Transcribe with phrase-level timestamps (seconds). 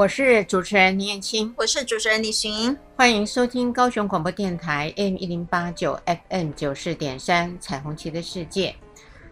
[0.00, 8.74] 我是主持人林燕青，我是主持人李寻，欢迎收听高雄广播电台 AM 一零八九 FM 九四点三彩虹旗的世界。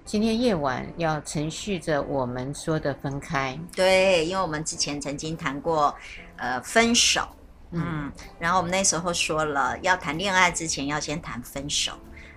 [0.04, 5.96] 今天夜晚要承续着我们说的分开，对，因为我们之前曾经谈过，
[6.36, 7.26] 呃，分手，
[7.70, 11.92] 嗯，嗯，然后我们那时候说了，要谈恋爱之前要先谈分手，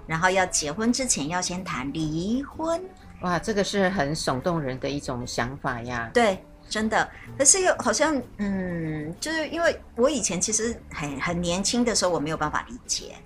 [0.08, 2.81] 然后要结婚之前要先谈离婚。
[3.23, 6.09] 哇，这个是很耸动人的一种想法呀。
[6.13, 6.41] 对。
[6.72, 13.17] 真的，可是又好像，嗯，就是因为我以前其实很很年轻的时候，我没有办法理解，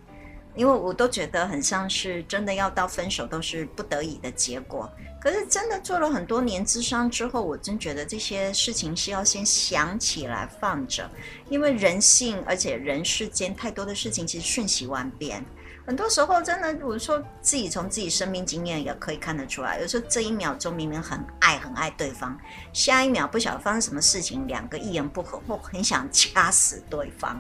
[0.56, 4.92] 因为我都觉得很像是真的要到分手都是不得已的结果。
[5.22, 11.08] 可是真的做了很多年智商之后，我真觉得这些事情是要先想起来放着，
[11.48, 15.46] 因为人性而且人世间太多的事情其实瞬息万变。
[15.86, 19.80] 很多时候，真的，我说自己从自己生命经验也可以看得出来。
[19.80, 22.36] 有时候这一秒钟明明很爱很爱对方，
[22.74, 27.40] 下一秒不晓得发生什么事情，两个一言不合或很想掐死对方。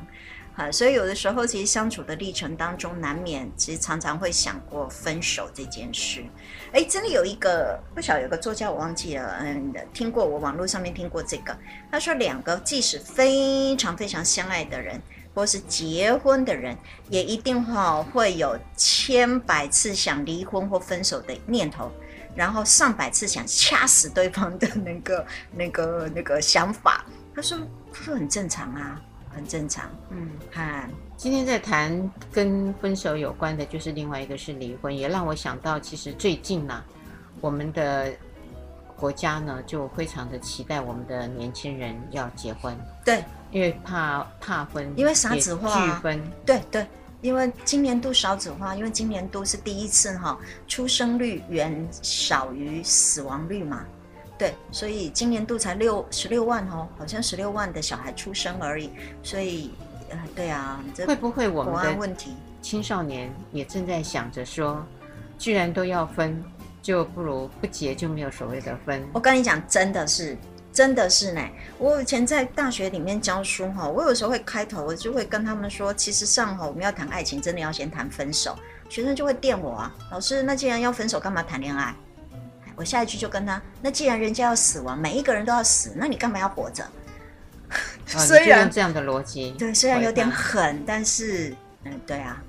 [0.56, 6.24] 啊，所以有的时候其实相处的历程当中，难免其实常常会想过分手这件事。
[6.72, 11.58] 哎，真的有一个不晓得有个作家我忘记了，嗯，听过我网络上面听过这个，
[11.92, 15.02] 他说两个即使非常非常相爱的人。
[15.36, 16.76] 或是结婚的人，
[17.10, 21.92] 也一定哈会有千百次想离婚或分手的念头，
[22.34, 27.06] 然后上百次想掐死对方的那个、 那个、那个想法。
[27.36, 27.58] 他说
[27.92, 36.86] ：“他说很正常啊，很正常。”嗯，看今天在谈跟分手有关的，就是另外一个是离婚，也让我想到，其实最近呢、啊，
[37.42, 38.10] 我们的
[38.96, 42.74] 国家呢就非常的期待我们的年轻人要结婚。
[43.04, 43.22] 对。
[43.56, 46.86] 因为怕怕分，因为少子化，拒分，对对，
[47.22, 53.86] 因为今年度少子化，因为今年度是第一次哈，出生率远少于死亡率嘛，
[54.38, 58.90] 对，所以今年度才六十六万哦，好像十六万的小孩出生而已，
[59.24, 59.72] 所以
[60.10, 64.86] 呃，对啊，这会不会我们的问题青少年也正在想着说，
[65.38, 66.44] 既然都要分，
[66.82, 69.02] 就不如不结，就没有所谓的分。
[69.14, 70.38] 我跟你讲，真的是。
[70.76, 71.42] 真的是呢，
[71.78, 78.60] 我以前在大学里面教书哈，我有时候会开头，我就会跟他们说，其实上哈，我们要谈爱情，真的要先谈分手。
[78.90, 81.96] 学生就会电我啊，老师，那既然要分手，干嘛谈恋爱？
[82.76, 86.86] 我下一句就跟他，那既然人家要死亡，每一个人都要死，那你干嘛要活着？
[88.06, 91.56] 虽然这样的逻辑，对，虽然有点狠，但是，
[91.86, 92.44] 嗯，对啊，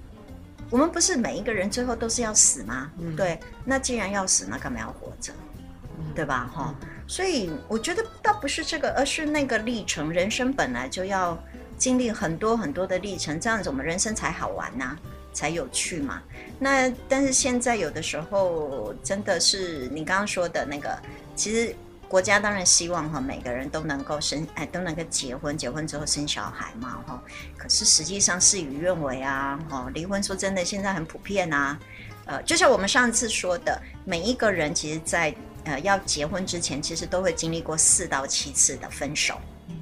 [0.68, 2.90] 我们不是每一个人最后都是要死吗？
[2.98, 5.32] 嗯、对，那既然要死，那干嘛要活着？
[6.16, 6.50] 对吧？
[6.52, 10.10] 哈、嗯，所以我觉得倒不是这个，而是那个历程。
[10.10, 11.38] 人生本来就要
[11.76, 14.98] 经历很多很多的历程，这样子我们人生才好玩呐、啊，
[15.34, 16.22] 才有趣嘛。
[16.58, 20.98] 那但是现在有的时候真的是你刚刚说的那个，
[21.34, 21.76] 其实
[22.08, 27.22] 国家当然希望哈每个人都能够生哎都能够结婚，结婚之后生小孩嘛哈。
[27.58, 31.78] 可是实际上事与愿违啊，哈，离婚说真的现在很普遍啊。
[32.28, 35.32] 呃，就像我们上次说的，每一个人其实，在
[35.66, 39.40] 呃，要结婚之前，其实都会经历过四到七次的分手，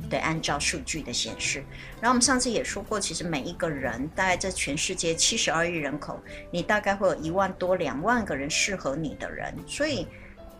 [0.09, 1.62] 对，按照数据的显示。
[2.00, 6.19] 然后我们上次也说过，其实每一个人，大概这全世界七十二亿人口，
[6.50, 9.55] 你大概会有一万多两万个人适合你的人。
[9.67, 10.09] 所以，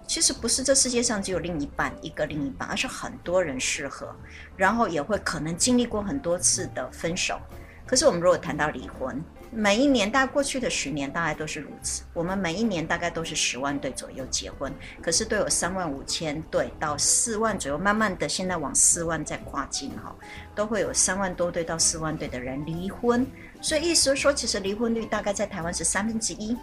[0.07, 4.15] 其实不是这世界上只有另一半一个另一半，而是很多人适合，
[4.59, 7.41] 然后也会可能经历过很多次的分手。
[7.87, 9.23] 可是我们如果谈到离婚，
[9.57, 12.03] 每一年，大概过去的十年，大概都是如此。
[12.13, 20.13] 我们每一年大概都是十万对左右结婚，可是都有三万五千对到四万左右，慢慢的现在往四万在跨进哈，
[20.57, 23.25] 都会有三万多对到四万对的人离婚。
[23.61, 26.57] 所以意思说，其实离婚率大概在台湾是三分之一，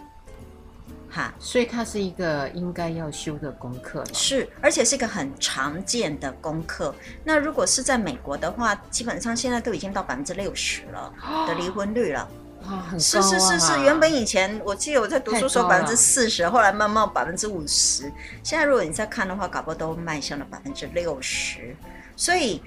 [1.08, 1.32] 哈。
[1.38, 6.94] 所以它是一个应该要修的功课，是，而且是一个很常见的功课。
[7.24, 11.12] 那如果是在美国的话，基本上现在都已经到百分之六十了
[11.48, 12.28] 的离婚率了。
[12.64, 12.98] 哇，很高啊！
[12.98, 18.12] 是是是是，原本以前我记得我在读书时候百分之四十，后来慢慢百分之五十，
[18.42, 21.76] 现在如果你再看的话，搞不好都迈向了百分之六十。
[22.16, 22.62] 所以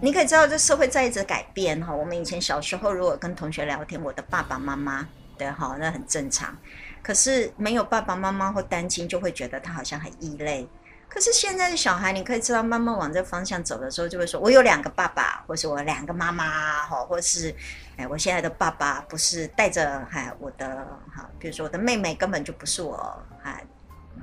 [0.00, 1.94] 你可以知道，这社会在一直改变哈。
[1.94, 5.06] 我们以前小时候，如果跟同学聊天，我的爸爸妈妈，
[5.36, 6.56] 对哈，那很正常。
[7.02, 10.68] 可是没有爸爸妈妈或单亲，就会觉得他好像很异类。
[11.16, 17.54] 可是现在的小孩，你可以知道，慢慢往这方向走的时候，就会说：“我有两个爸爸，或是我两个妈妈，哈，或是
[17.96, 23.64] 哎，我现在的爸爸不是带着哎我的哈，比如说我的妹妹根本就不是我哎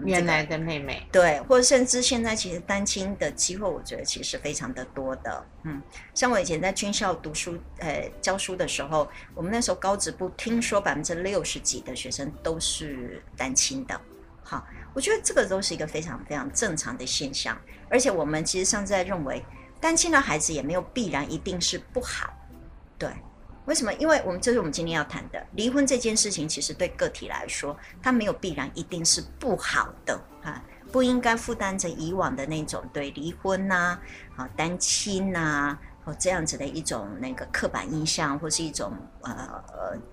[0.04, 5.44] 原来的妹妹，对，或者甚至现在其实单亲的机会，我觉得其实非常的多的。
[5.64, 5.82] 嗯，
[6.14, 14.00] 像我以前在军校读书，呃，教书的时候，我们那时候高职部听说百分之六十几的学生都是单亲的。
[14.44, 14.64] 好。
[14.94, 17.58] 我觉得这个都是一个非常非常正常的现象，
[17.90, 19.44] 而且我们其实上在认为，
[19.82, 22.32] 单亲的孩子也没有必然一定是不好，
[22.98, 23.10] 对，
[23.66, 23.92] 为什么？
[23.96, 30.14] 因为我们这是我们今天要谈的离婚这件事情，其实对个体来说，它没有必然一定是不好的
[30.44, 34.00] 啊，不应该负担着以往的那种对离婚呐、
[34.36, 39.64] 啊、单亲呐、啊，或这样子的一种那个刻板印象，或是一种呃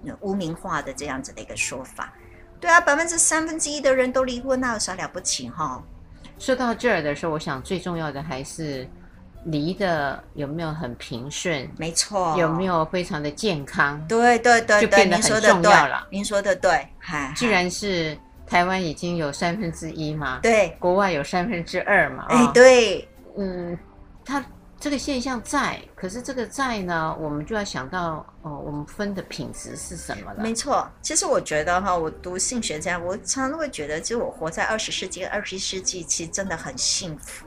[0.06, 2.14] 呃污名化的这样子的一个说法。
[2.60, 5.82] 对啊，百分之三分之一的人都离婚，那有啥了不起哈？
[6.38, 8.86] 说到这儿的时候，我想最重要的还是
[9.44, 14.00] 离的有没有很平顺，没错，有没有非常的健康？
[14.06, 16.06] 对对对，就变得很重要了。
[16.10, 18.16] 您说的对，嗨，既然是
[18.46, 23.08] 台湾已经有三分之一嘛，对，国外有三分之二嘛，哎，对，
[23.38, 23.78] 嗯，
[24.24, 24.44] 他。
[24.80, 30.42] 这个现象在，可是这个在呢，我们就要想到哦，我们分的品质是什么了？
[30.42, 37.44] 没错，其实我觉得哈，我读性学家，我常常会觉得，其实我活在二十世纪、二十一世纪，其实真的很幸福。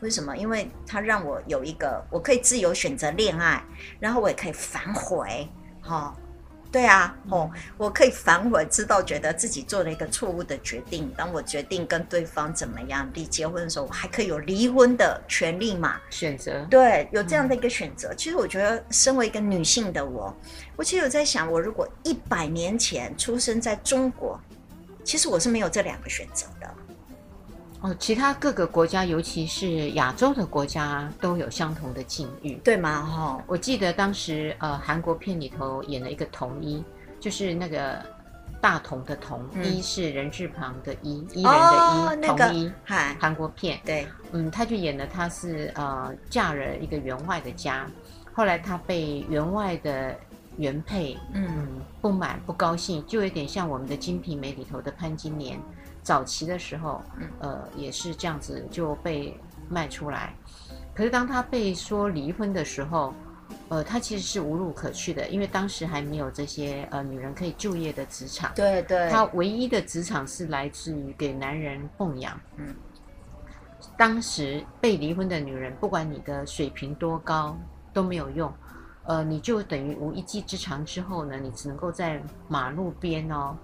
[0.00, 0.36] 为什么？
[0.36, 3.60] 因为它让我有一个，我可以自由选择恋爱，
[3.98, 5.50] 然后我也可以反悔，
[5.82, 6.16] 哈。
[6.72, 11.12] 对啊，哦，我可以反悔，知道觉得自己做了一个错误的决定。
[11.16, 16.00] 当我决定跟对方怎么样离结婚的时候，我还可以有离婚的权利嘛？
[16.10, 16.64] 选择。
[16.70, 18.10] 对，有这样的一个选择。
[18.12, 18.16] 嗯。
[18.16, 20.32] 其实我觉得，身为一个女性的我，
[20.76, 24.40] 我其实有在想，我如果一百年前出生在中国，
[25.02, 26.59] 其实我是没有这两个选择的。
[27.82, 33.02] 哦，其他各个国家，尤其是亚洲的国家，都有相同的境遇，对吗？
[33.02, 36.84] 哈、哦，我记得当时呃，韩国片里头演了一个同一，
[37.18, 38.04] 就是那个
[38.60, 47.86] 大同的同，一、嗯、是人字旁的一，一人的一，哦、同一，韩、那个、国片，对，嗯，他就演了他是呃嫁了一个员外的家，
[48.34, 50.14] 后来他被员外的
[50.58, 51.68] 原配嗯，嗯
[52.02, 55.58] 不满不高兴，就有点像我们的《金瓶梅》里头的潘金莲。
[56.02, 57.02] 早期的时候，
[57.40, 59.38] 呃，也是这样子就被
[59.68, 60.34] 卖出来。
[60.94, 63.14] 可是当他被说离婚的时候，
[63.68, 68.52] 呃，他其实是无路可去的，因为当时还没有这些呃女人可以就业的职场。
[68.54, 69.08] 对对。
[69.08, 72.38] 他唯一的职场是来自于给男人供养。
[72.56, 72.74] 嗯。
[73.96, 77.56] 当时被离婚的女人，不管你的水平多高
[77.92, 78.52] 都没有用，
[79.04, 80.84] 呃，你就等于无一技之长。
[80.84, 83.56] 之后呢，你只能够在马路边哦。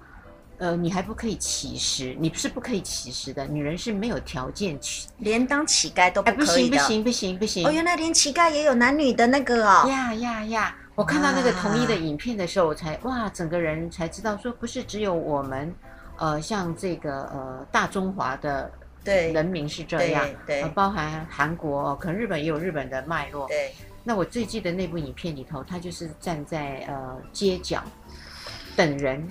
[0.59, 6.45] 呃，你还不可以乞食，你不是不可以乞食的，女人是没有条件去，连当乞丐都不可以的。
[6.45, 7.67] 不行不行不行不行！
[7.67, 9.87] 哦，原来连乞丐也有男女的那个哦。
[9.89, 10.77] 呀呀呀！
[10.95, 15.75] 我看到那个同一的影片的时候，我才哇，整个人才知道说，不是只有我们，
[16.17, 18.71] 呃，像这个呃大中华的
[19.05, 23.47] 对人民是这样，对，对呃，包含韩国，可能日本也有日本的脉络。
[23.47, 23.75] 对。
[24.03, 27.83] 那我最记得那部影片里头，他就是站在呃街角
[28.75, 29.29] 等人。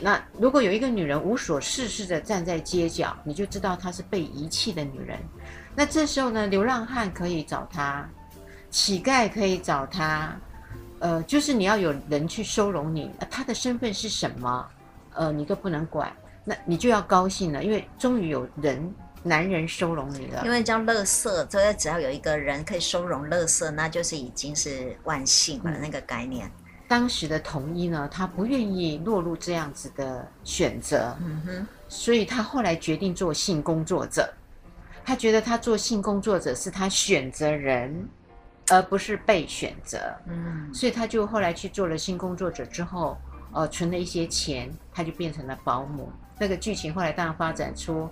[0.00, 5.18] 那如果有一个女人无所事事的站在街角，你就知道她是被遗弃的女人。
[5.74, 8.08] 那这时候呢，流浪汉可以找她，
[8.70, 10.36] 乞丐可以找她，
[10.98, 13.10] 呃，就是你要有人去收容你。
[13.18, 14.68] 呃，她的身份是什么？
[15.14, 16.12] 呃，你都不能管，
[16.44, 20.42] 那你就要高兴了，因为终于有人男人收容你了。
[20.44, 26.50] 因为叫乐色，所以只要有一个人可以收容乐色，那就是已经是万幸了，嗯，那个概念。
[26.88, 34.32] 当时的统一呢，他不愿意落入这样子的选择，嗯哼，所以他后来决定做性工作者。
[35.04, 38.08] 他觉得他做性工作者是他选择人，
[38.70, 43.16] 而不是被选择，嗯，所以他就后来去做了性工作者之后，
[43.52, 46.10] 呃，存了一些钱，他就变成了保姆。
[46.38, 48.08] 那个剧情后来当然发展出，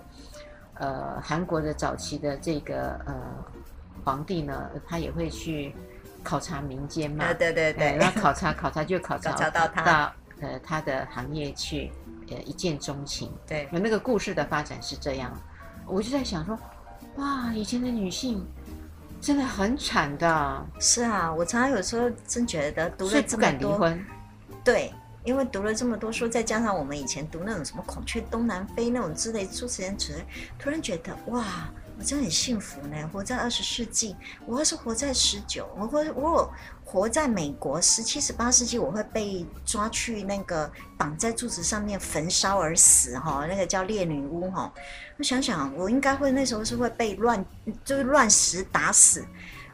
[0.75, 3.13] 呃，韩国的早期的这个呃
[4.03, 5.73] 皇帝呢，他也会去。
[6.25, 11.91] 考察民间嘛，对对对，然后考察考察就考察， 考察到他到呃他的行业去，
[12.31, 13.31] 呃一见钟情。
[13.47, 15.31] 对，那个故事的发展是这样，
[15.85, 16.57] 我就在想说，
[17.17, 18.43] 哇，以前的女性
[19.21, 20.65] 真的很惨的。
[20.79, 24.05] 是啊，我常常有时候真觉得读了这么多，不敢离婚。
[24.63, 24.91] 对，
[25.23, 29.95] 因为读了这么多书，再加上我们以前读那种什么《孔雀东南飞》那种之类，书时间
[30.57, 31.43] 突然觉得哇。
[31.97, 34.15] 我真的很幸福呢，活在二十世纪。
[34.45, 36.51] 我要是活在十九，我会我
[36.83, 44.71] 活在美国十七、十八世纪，我会被抓去那个绑在柱子上面焚烧而死哈，那个叫烈女巫哈。
[45.17, 47.43] 我想想，我应该会那时候是会被乱
[47.83, 49.25] 就是乱石打死。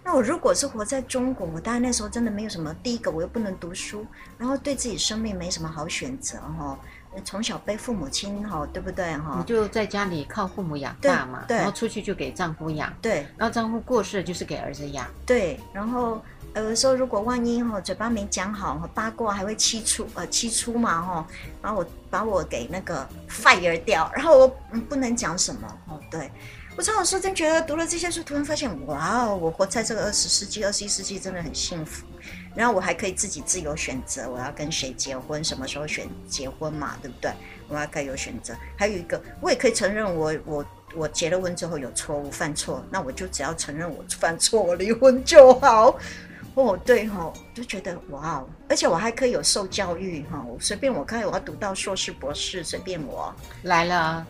[0.03, 2.73] 那我如果是活在中国，我当然那时候真的没有什么。
[2.81, 4.05] 第一个，我又不能读书，
[4.37, 6.79] 然后对自己生命没什么好选择哈。
[7.25, 9.35] 从小被父母亲哈，对不对哈？
[9.37, 15.59] 你就在家里靠父母养大嘛，然后出去就给丈夫养，对，然后丈夫过世就是给儿子养，对。
[15.73, 16.21] 然后
[16.55, 21.27] 有的时候如果万一哈嘴巴没讲好，八卦还会七出呃七出嘛哈，
[21.61, 26.31] 然后我把我给那个 fire 掉，然后我嗯不能讲什么哦，对。
[26.77, 32.05] 我常有时候真觉得读了这些书，突然发现哇哦，我活在这个二十世纪、二十一世纪真的很幸福。
[32.55, 37.31] 然后我还可以自己自由选择，我要跟谁结婚，什么时候选结婚嘛，对不对？
[37.67, 38.53] 我还可以有选择。
[38.77, 40.65] 还有一个，我也可以承认我我
[40.95, 45.97] 我结了婚之后有错误犯错，那我就只要承认我犯错，我离婚就好。
[46.53, 54.27] 哦，对哈、哦，就觉得哇哦，而且我还可以有受教育哈，我随便我看我要读到硕士博士，随便我来了。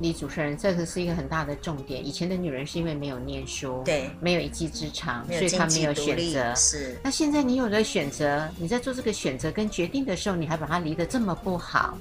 [0.00, 2.06] 李主持人，这个是一个很大的重点。
[2.06, 6.54] 以前的女人是因为没有念书，对，没有一技之长，所以她没有选择。
[6.54, 6.96] 是。
[7.02, 11.98] 那现在你有了选择，你在做这个选择跟决定的时候，你还把它离得这么不好？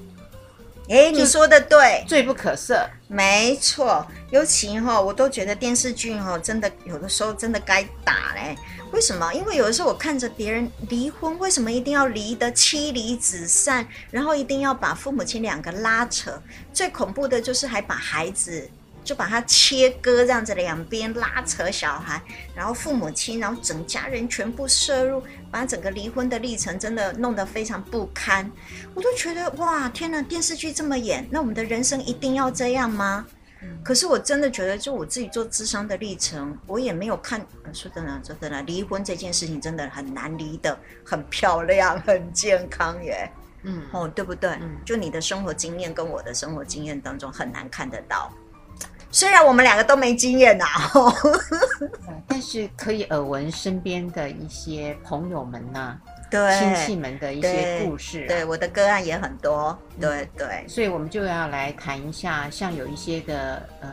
[0.90, 2.88] 哎，你说的对，罪不可赦。
[3.10, 8.56] 没错，尤其哈，我都觉得电视剧哈，真的有的时候真的该打嘞。
[8.94, 9.34] 为什么？
[9.34, 16.42] 因为有的时候我看着别人离婚，为什么一定要离得妻离子散，然后一定要把父母亲两个拉扯？
[16.74, 18.70] 最恐怖的就是还把孩子
[19.08, 22.22] 就把它切割，这样子两边拉扯小孩，
[22.54, 28.52] 然后父母亲，然后整家人全部摄入，把整个离婚的历程真的弄得非常不堪。
[28.94, 30.22] 我都觉得哇，天哪！
[30.22, 33.26] 电视剧这么演，那我们的人生一定要这样吗？
[33.82, 37.40] 可是我真的觉得，就我自己做智商的历程，我也没有看。
[37.72, 43.32] 说真的，说真的，离婚这件事情真的很难离的很漂亮、很健康耶。
[43.64, 44.52] 嗯，哦，对不对？
[44.62, 48.32] 嗯，就你的生活经验跟我的生活经验当中很难看得到。
[49.12, 51.14] 虽然我们两个都没经验呐、啊，
[52.28, 56.14] 但是可以耳闻身边的一些朋友们呐、 啊。
[56.30, 63.90] 对亲戚们的一些故事、啊，对，对我的个案也很多，对对，所以我们就要来谈一下，像有一些的呃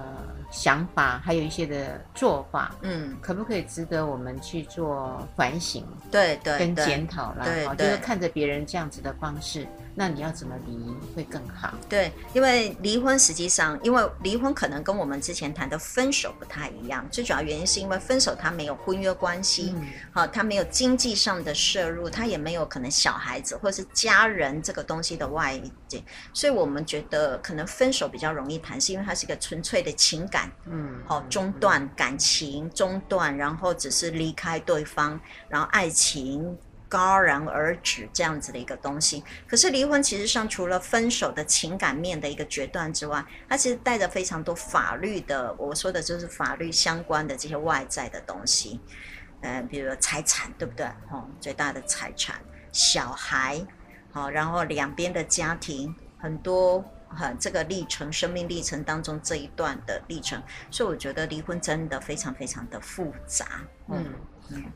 [0.50, 5.87] 想法，还有一些的做法，嗯，可不可以值得我们去做反省？
[6.11, 9.64] 对对，跟检讨啦，对，就是看着别人这样子的方式。
[9.95, 10.77] 那你要怎么离
[11.15, 11.73] 会更好？
[11.89, 17.07] 对，因为离婚实际上，因为离婚可能跟我们之前谈的分手不太一样。
[17.11, 19.75] 最主要原因是因为分手他没有婚约关系，
[20.13, 36.59] 好、嗯，他没有经济上的摄入，他也没有可能小孩子或是家人这个东西的外界，所以我们觉得可能分手比较容易谈，是因为它是一个纯粹的情感，嗯，好，中断感情中断，然后只是离开对方，然后爱情。
[36.95, 48.79] 戛然而止这样子的一个东西，可是离婚其实上除了分手的情感面的一个决断之外，它其实带着非常多法律的，我说的就是法律相关的这些外在的东西，
[49.41, 50.87] 呃，比如说财产，对不对？
[51.11, 52.37] 哦，最大的财产，
[52.71, 53.61] 小孩，
[54.13, 63.47] 好，然后两边的家庭，很多哈，这个历程，生命历程当中这一段的历程，所以我觉得离婚真的非常非常的复杂，
[63.89, 64.15] 嗯。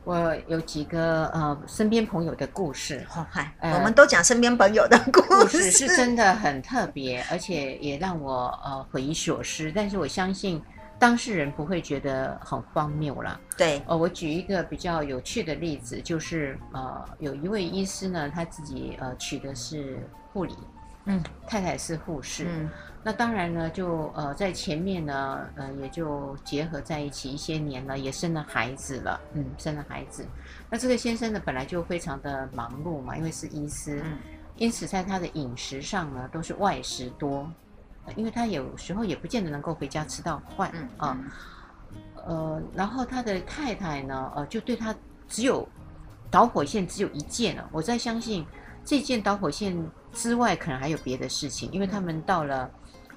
[0.04, 9.70] 我有几个呃身边朋友的故事，好、哦，嗨、呃，我们都讲身边朋友的故事，故事是真的很特别，而且也让我呃匪夷所思。
[9.74, 10.60] 但是我相信
[10.98, 13.38] 当事人不会觉得很荒谬了。
[13.56, 20.56] 对，呃，我举一个比较有趣的例子，就是呃有一位医师呢，他自己呃取的是护理，
[21.04, 22.46] 嗯，太太是护士。
[22.48, 22.68] 嗯。
[23.04, 30.26] 那当然呢，就呃在前面呢，呃也就结合在一起一些年了，也生了孩子了，嗯，生了孩子。
[30.68, 34.18] 那这个先生呢，本来就非常的忙碌嘛，因为是医师，嗯，
[34.56, 37.50] 因此在他的饮食上呢，都是外食多，
[38.16, 41.18] 因为他有时候也不见得能够回家吃到饭，嗯啊，
[42.26, 44.94] 呃，然后他的太太呢，呃，就对他
[45.28, 45.66] 只有
[46.30, 48.44] 导火线只有一件了，我在相信
[48.88, 49.76] 这件导火线
[50.12, 52.70] 之外，可能还有别的事情，因为他们到了。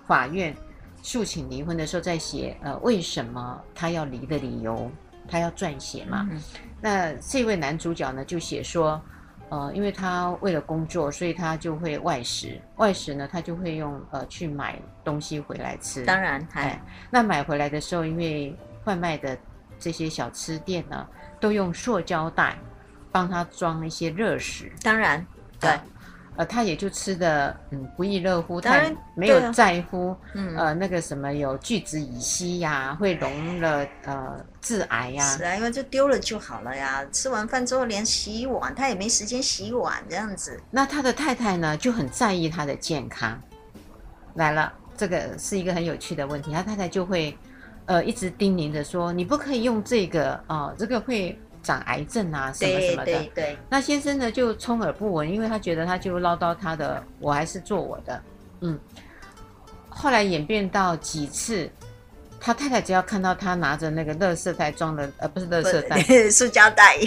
[0.07, 0.53] 法院
[1.01, 4.91] 诉请离婚的时候，在写呃为什么他要离的理由，
[5.25, 6.27] 他要撰写嘛。
[6.29, 6.41] 嗯、
[6.81, 9.01] 那这位男主角呢，就写说，
[9.47, 12.59] 呃，因为他为了工作，所以他就会外食。
[12.75, 16.03] 外食呢，他就会用呃去买东西回来吃。
[16.03, 19.37] 当然，哎，那买回来的时候，因为贩卖的
[19.79, 21.07] 这些小吃店呢，
[21.39, 22.57] 都用塑胶袋
[23.13, 24.69] 帮他装一些热食。
[24.83, 25.25] 当然，
[25.61, 25.79] 对。
[26.37, 28.81] 呃，他也就吃的嗯不亦乐乎，他
[29.15, 35.21] 没有在乎，嗯呃那个什么有聚酯乙烯呀，会溶了呃致癌呀。
[35.21, 37.05] 是啊，因为就丢了就好了呀。
[37.11, 40.57] 吃完饭之后连洗碗他也没时间洗碗，这样子。
[40.71, 43.39] 那他的太太呢就很在意他的健康。
[44.35, 47.37] 来了，这个是一个很有趣的问题，他太太就会
[47.87, 51.37] 呃一直叮咛着说，你不可以用这个啊、呃，这个会。
[51.63, 53.05] 长癌症啊，什么什么的。
[53.05, 53.57] 对对对。
[53.69, 58.21] 那先生呢，就充耳不闻，因为他觉得他就唠叨他的，我还是做我的。
[58.61, 58.79] 嗯。
[59.89, 61.69] 后来演变到几次，
[62.39, 66.01] 他太太只要看到他拿着那个垃圾袋装的，呃，不是垃圾袋，
[66.31, 66.97] 塑胶袋，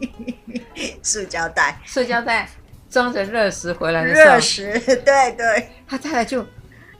[1.02, 2.48] 塑胶袋，塑胶袋
[2.88, 6.42] 装着热食回来的时候，热食，对对，他太太就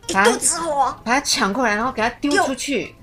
[0.08, 2.94] 一肚子火，把他抢过来，然后给他丢出去。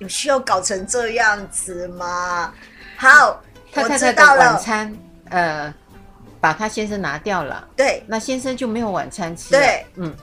[0.00, 2.52] 有需要搞成这样子吗？
[3.00, 3.42] 好，
[3.72, 4.94] 他太太的晚餐，
[5.30, 5.72] 呃，
[6.38, 7.66] 把他先生拿掉了。
[7.74, 9.52] 对，那先生就没有晚餐吃。
[9.52, 10.14] 对，嗯，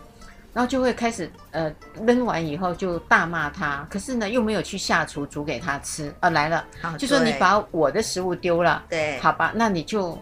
[0.53, 1.74] 然后就会开始，呃，
[2.05, 6.13] 扔完以后就大骂他，可是呢，又没有去下厨煮给他吃。
[6.19, 6.63] 啊，来了，
[7.00, 8.84] 就说你把我的食物丢了。
[8.88, 10.15] 对，好吧，那你就，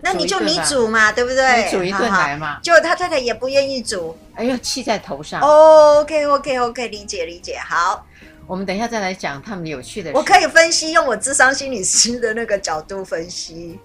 [0.00, 1.64] 那你就你煮嘛，对不对？
[1.64, 2.60] 你煮一顿来嘛。
[2.62, 5.40] 结果他太太也不愿意煮，哎呦，气在头上。
[5.40, 8.06] Oh, OK OK OK，理解理解，好。
[8.46, 10.16] 我们等一下再来讲他们有趣的事。
[10.16, 13.78] 我可以分析，用我智商心理师的那个角度分析。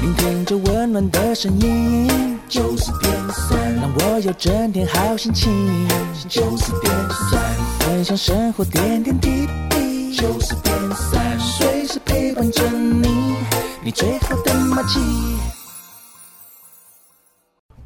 [0.00, 5.88] 聆听着温暖的声音，就是点酸，让我有整天好心情。
[6.28, 6.94] 就是点
[7.30, 7.42] 酸，
[7.80, 10.14] 分享生活点点滴滴。
[10.16, 13.36] 就是点酸，随时陪伴着你，
[13.82, 15.57] 你最好的默契。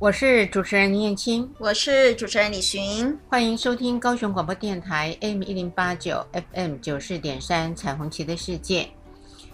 [0.03, 8.89] 我是主持人林燕青，我是主持人李寻，欢迎收听高雄广播电台 AM 一零八九 FM 九四点三彩虹旗的世界。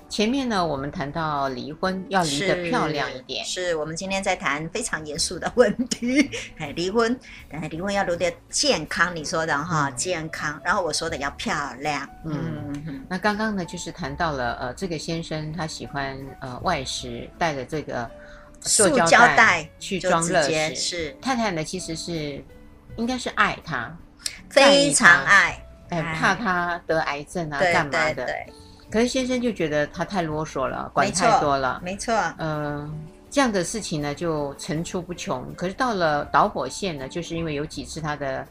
[0.09, 6.31] 前面呢，我们谈到离婚要离得漂亮一点，是，是我们今天在谈非常严肃的问题。
[6.57, 7.15] 哎，离婚，
[7.51, 10.59] 但是离婚要留点健康，你说的哈，健康。
[10.65, 12.09] 然后我说的要漂亮。
[12.25, 18.11] 嗯，嗯那刚刚呢，就是谈到了呃，这个先生他喜欢呃外食，带着这个。
[18.61, 21.63] 塑胶袋去装乐食，是太太呢？
[21.63, 22.45] 其实是
[22.97, 23.97] 应该是爱他，
[24.51, 28.15] 非常爱，哎，怕他得癌症啊，干嘛的？
[28.15, 28.53] 对对。
[28.91, 32.15] 可是先生就觉得他太啰嗦了，管太多了，没错。
[32.39, 32.93] 嗯，
[33.31, 35.55] 这样的事情呢就层出不穷。
[35.55, 38.47] 可是到了导火线呢，就是因为有几次他的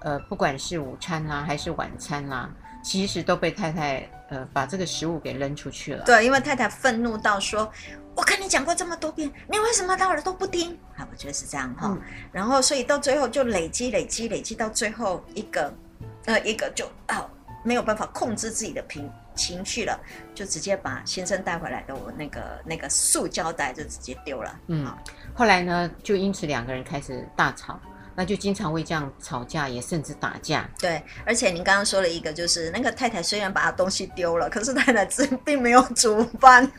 [0.00, 2.50] 呃，不管是午餐啊还是晚餐啊，
[2.82, 6.04] 其实都被太太呃把这个食物给扔出去了。
[6.04, 7.70] 对，因为太太愤怒到说。
[8.16, 10.72] 我跟你讲过这么多遍，你为什么到了都不听？
[10.96, 11.88] 啊，我觉得是这样哈。
[11.88, 12.00] 嗯、
[12.32, 15.70] 然后，所以到最后就累积、累积、累积，到最后一个，
[16.24, 17.28] 呃，一个就啊
[17.62, 20.00] 没有办法控制自己的情情绪了，
[20.34, 24.58] 就直接把先生带回来的我那个那个塑胶袋就直接丢了。
[24.68, 24.90] 嗯，
[25.34, 27.78] 后来呢，就因此两个人开始大吵，
[28.14, 30.66] 那就经常会这样吵架，也甚至打架。
[30.78, 36.72] 对，而且您刚刚说了一个，就是那个太太虽然把东西丢了，可是太太自并没有煮饭。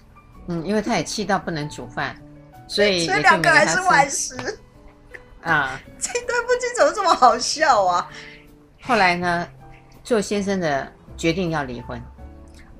[0.47, 2.15] 嗯，因为他也气到不能煮饭，
[2.67, 4.35] 所以所以两个还是外食
[5.41, 5.79] 啊。
[5.99, 8.09] 这对夫妻怎么这么好笑啊？
[8.81, 9.47] 后来呢，
[10.03, 12.01] 做先生的决定要离婚。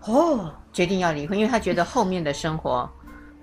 [0.06, 2.89] 哦，决定要离婚，因为他觉得后面的生活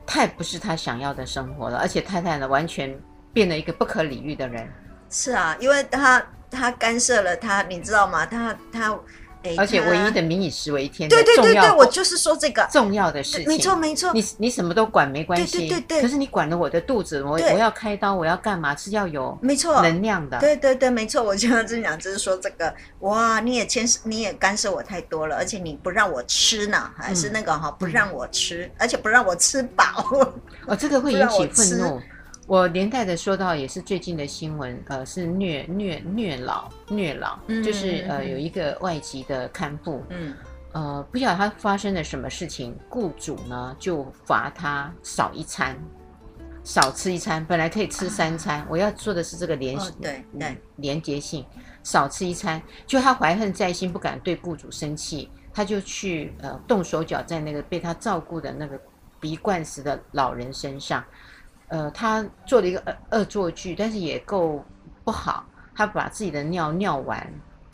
[0.06, 2.98] 太不是他想要的生活了，而且太太呢完全
[3.32, 4.66] 变了一个不可理喻的人。
[5.10, 8.24] 是啊，因为他他干涉了他，你知道吗？
[8.24, 8.98] 他他。
[9.58, 14.12] 而且唯一的民以食为天，对对对对，我就是说这个重要的事情，没错没错。
[14.12, 16.02] 你你什么都管没关系，对对对。
[16.02, 20.38] 可是你管了我的肚子，我我要开刀，我要干嘛是要有没错能量的。
[20.40, 21.22] 对对对，没错。
[21.22, 29.84] 我就要这样就是说这个，哇，你也牵涉，你也干涉我太多了，而且你不让我吃呢，还是那个哈，不让我吃，而且不让我吃饱。
[30.66, 32.00] 哦，这个会引起愤怒。
[32.46, 40.34] 我连带的说到，也是最近的新闻，呃，是虐虐虐老虐老，就是呃有一个外籍的看护，嗯，
[40.72, 45.74] 呃，不晓得他发生了什么事情，雇主呢就罚他少一餐，
[46.62, 50.56] 少吃一餐，本来可以吃三餐，啊、我要做的是这个连、哦、对对。
[50.76, 51.46] 连结性，
[51.82, 58.78] 少吃一餐，就他怀恨在心，不敢对雇主生气，他就去呃动手脚在那个被他照顾的那个
[59.18, 61.02] 鼻冠石的老人身上。
[61.68, 64.64] 呃，他做了一个恶恶作剧，但是也够
[65.04, 65.44] 不好。
[65.76, 67.18] 他把自己的尿尿完，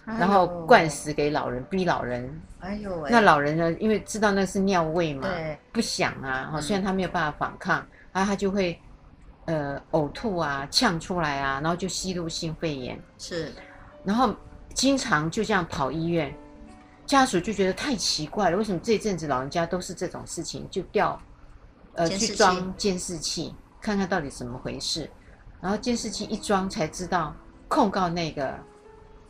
[0.07, 2.41] 哎、然后灌死给老人，逼老人。
[2.61, 3.11] 哎呦喂！
[3.11, 3.71] 那老人呢？
[3.75, 5.29] 因为知道那是尿味嘛，
[5.71, 6.59] 不想啊。
[6.63, 8.81] 虽然他没有办法反抗，然后他就会
[9.45, 12.99] 呃呕吐啊、呛出来啊，然后就吸入性肺炎。
[13.19, 13.53] 是，
[14.03, 14.35] 然后
[14.73, 16.35] 经常就这样跑医院，
[17.05, 20.67] 家属就觉得太奇怪了，为什么这阵子老人家都是这种事情？
[20.71, 21.21] 就调
[21.93, 23.55] 呃去装监视器。
[23.81, 25.11] 看看到底怎么回事。
[25.61, 27.35] 然后监视器一装，才知道
[27.69, 28.59] 控告那个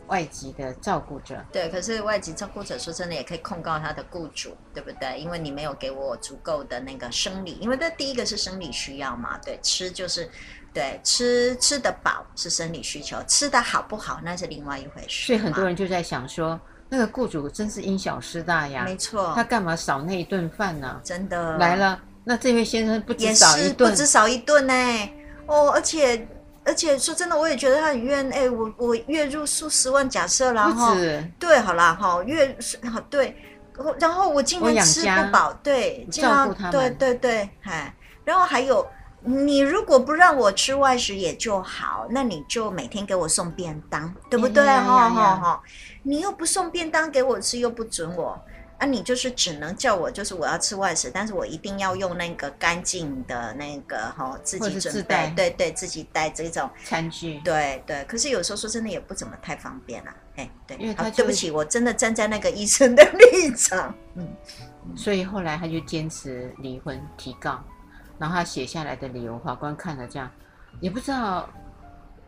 [0.06, 1.44] 外籍的照顾者。
[1.52, 5.18] 对，可是外籍照顾者说真的也可以控告他的雇主，对不对？
[5.18, 10.30] 因为你没有给我足够的那个生理，因为这第一个是生理需要嘛，对，吃就是
[10.72, 15.26] 对吃吃得饱是生理需求，吃得好不好那是另外一回事。
[15.26, 21.00] 所以很多人就在想说，那个雇主真是因小失大呀，没错，他干嘛少那一顿饭呢？
[21.02, 25.12] 真的来了，那这位先生不止少一顿，不止少一顿呢、欸。
[25.46, 26.28] 哦，而且
[26.64, 28.30] 而且说真的，我也觉得他很冤。
[28.30, 30.94] 哎，我我月入数十万，假设然后
[31.38, 32.56] 对，好啦哈，月
[32.92, 33.34] 好对，
[33.98, 37.92] 然后我今天吃不饱，对，这样对对对，哎，
[38.24, 38.86] 然后还有
[39.22, 44.64] 你如果不让我吃外食也就好，那你就每天给我送便当，对不对？
[44.64, 45.62] 哈哈哈，
[46.02, 48.40] 你又不送便当给我吃，又不准我。
[48.80, 58.02] 啊，你就是只能叫我，就是我要吃外食，但是我一定要用那个干净的那个哈、哦，自己准备，对对，自己带这种餐具，对对。
[58.04, 64.26] 可是有时候说真的也不怎么太方便啊，哎，对，因为他、啊、对不起，我真的站在那个医生的 立场，嗯，
[64.96, 67.62] 所以后来他就坚持离婚提告，
[68.18, 70.30] 然后他写下来的理由，法官看了这样，
[70.80, 71.46] 也不知道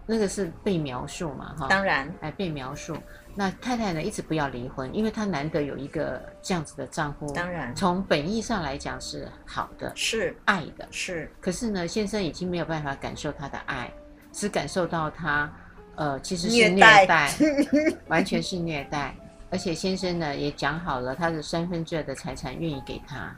[0.04, 2.94] 那个是被描述嘛，哈，当然，哎，被描述。
[3.34, 7.32] 那太太呢，一直不要离婚，因为她难得有一个这样子的丈夫。
[7.32, 11.30] 当然，从本意上来讲是好的，是爱的，是。
[11.40, 13.90] 可是呢，先生已经没有办法感受她的爱，
[14.32, 15.50] 只感受到她，
[15.96, 19.14] 呃，其实是虐待，虐待 完全是虐待。
[19.50, 23.36] 而且先生呢也讲好了，他的三分之二的财产愿意给他。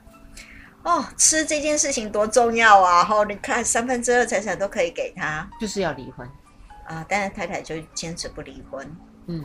[0.83, 3.03] 哦，吃这件事情多重要啊！
[3.03, 6.25] 哈、哦，你看三分之二财产都可以给他，就是要离婚
[6.85, 7.03] 啊！
[7.09, 8.87] 但是太太就坚持不离婚，
[9.27, 9.43] 嗯。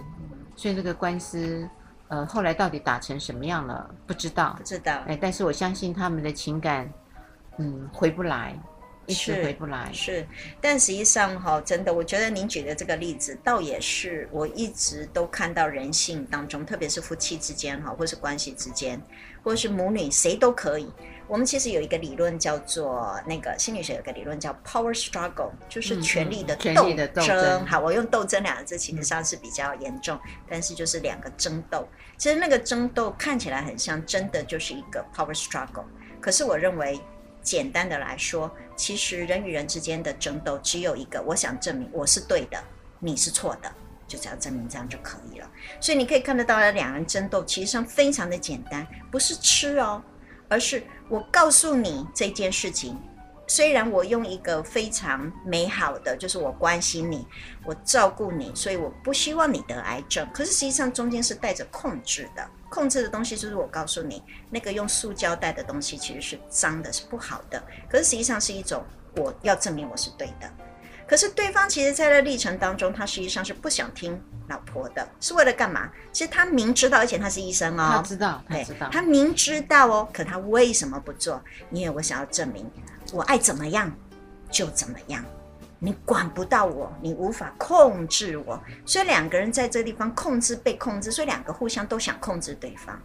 [0.61, 1.67] 所以这个官司，
[2.09, 3.95] 呃，后来到底打成什么样了？
[4.07, 5.03] 不知道，不知道。
[5.07, 6.87] 哎，但是我相信他们的情感，
[7.57, 8.55] 嗯，回不来，
[9.07, 9.91] 一直回不来。
[9.91, 10.27] 是，是，
[10.61, 19.01] 但实际上哈，真的，我觉得您举的这个例子，倒也是我一直都看到人性当中，特别是夫妻之间哈，或是关系之间，
[19.43, 20.93] 或是母女，谁都可以。
[21.31, 27.65] 我们其实有一个理论叫做那个心理学有个理论叫 power struggle，就是权力的斗争。
[27.65, 31.89] 好，我用斗争两个字，其实上是比较严重，嗯、但是就是两个争斗。
[32.19, 35.85] 其实那个争斗看起来很像，真的就是一个 power struggle。
[36.21, 37.01] 可是我认为，
[37.43, 42.61] 简单的来说，其实人与人之间的争斗只有一个，我想证明我是对的，
[42.99, 43.73] 你是错的，
[44.09, 45.49] 就只要证明这样就可以了。
[45.79, 50.03] 所以你可以看得到，两人争斗其实上非常的简单，不是吃哦。
[50.51, 52.99] 而是我告诉你这件事情，
[53.47, 57.27] 虽然我用一个非常美好的，就是我关心你，
[57.65, 60.29] 我照顾你，所以我不希望你得癌症。
[60.35, 67.63] 可是实际上中间是带着控制的，控制的东西就是我告诉你，那个用塑胶袋的东西其实是脏的，是不好的。
[67.89, 68.85] 可是实际上是一种
[69.17, 70.53] 我要证明我是对的。
[71.11, 75.91] 可是对方其实在这历程当中，他实际上是不想听老婆的，是为了干嘛？
[76.13, 81.43] 其实他明知道，而且他是医生哦，他知道，他知道，他明知道哦，可他为什么不做？
[81.73, 82.65] 因为我想要证明，
[83.13, 83.93] 我爱怎么样
[84.53, 85.25] 就怎么样，
[85.81, 88.63] 你管不到我，你无法控制我。
[88.87, 92.97] 所以两个人在这个地方控制被控制，所以两个互相都想控制对方。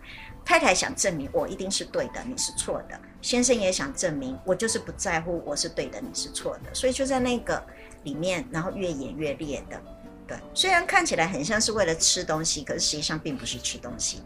[0.45, 6.71] 太太想证明我一定是对的，你是错的；先生也想证明我就是不在乎，我是对的，你是错的。
[6.71, 7.59] 所以就在那个。
[8.05, 9.81] 里面，然后越演越烈的，
[10.25, 10.37] 对。
[10.53, 14.21] 虽然看起来很像是为了吃东西，可是实际上并不是吃东西。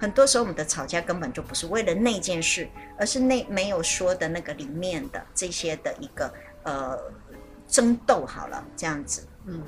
[0.00, 2.66] 很多时候我们的吵架根本就不是为了那件事，
[2.98, 6.98] 而是那没有说的那个里面的这些的一个呃
[7.68, 8.24] 争斗。
[8.24, 9.62] 好了，这样子，嗯。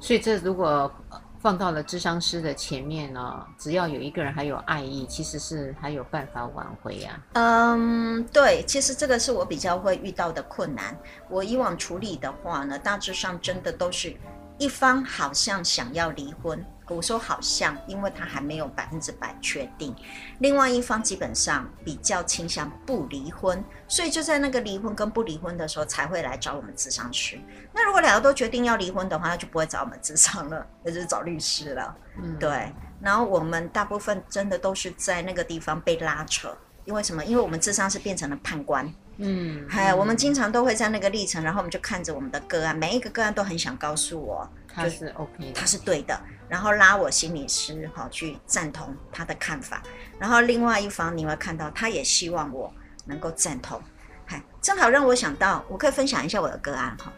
[0.00, 0.90] 所以这如果。
[1.40, 10.98] 放到了智商师的前面呢，只要有一个人还有爱意，其实是还有办法挽回呀、嗯，对，其实这个是我比较会遇到的困难。
[11.28, 14.14] 我以往处理的话呢，大致上真的都是
[14.58, 16.64] 一方好像想要离婚。
[16.88, 19.94] 我说好像，因为他还没有百分之百确定。
[20.40, 27.38] 另外一方基本上比较倾向不离婚，所以就在那个离婚跟不离婚的时候才会来找我们咨商师。
[27.72, 31.96] 那如果两个都决定要离婚的话，那就不会找我们咨商了， 那就是找律师了。
[32.16, 32.72] 嗯，对。
[33.00, 37.24] 然后我们大部分真的都是在那个地方被拉扯，因为什么？
[37.24, 38.92] 因为我们智商是变成了判官。
[39.20, 46.18] 嗯，嗨我们经常都会在那个历程，然后我们就看着我们的个案，每一个个案都很想告诉我，他是 OK，他是对的。
[46.48, 49.82] 然后拉我心理师哈去赞同他的看法，
[50.18, 52.72] 然后另外一方你会看到，他也希望我
[53.04, 53.82] 能够赞同。
[54.24, 57.12] 嗨，正好让我想到，我可以分享一下我的个案哈。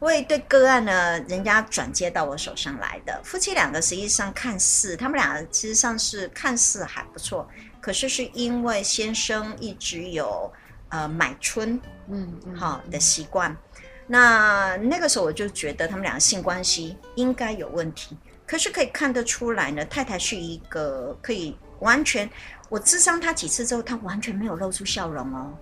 [0.00, 7.48] 我有一对个案呢，人家转接到我手上来的夫妻两个，实际上看似他们两个其实上是看似还不错，
[7.80, 10.52] 可是是因为先生一直有
[10.88, 13.56] 呃买春，嗯，好的习惯。
[14.06, 22.28] 那那个时候我就觉得他们两个性关系应该有问题，可是可以看得出来呢，太太是一个可以完全，
[22.70, 25.52] 我智商他几次之后，他完全没有露出笑容哦，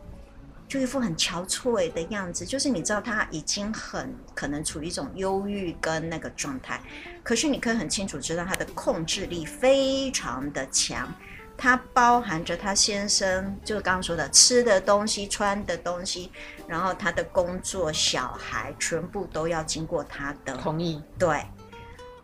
[0.69, 6.81] 就一副很憔悴的样子，就是你知道他已经很可能处于一种忧郁跟那个状态，
[7.25, 11.13] 可是你可以很清楚知道他的控制力非常的强。
[11.59, 16.31] 它包含着他先生，就是刚刚说的吃的东西、穿的东西，
[16.69, 21.03] 然后他的工作、小孩，全部都要经过他的同意。
[21.19, 21.43] 对，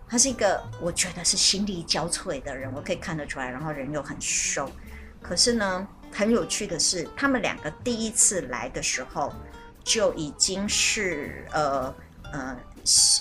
[0.06, 3.48] 他是一个我觉得是心力交瘁的人，我可以看得出来。
[3.48, 4.70] 然后人又很瘦，
[5.22, 9.32] 可是呢，很有趣的是，他们两个第一次来的时候
[9.82, 11.94] 就已经是呃
[12.32, 12.56] 呃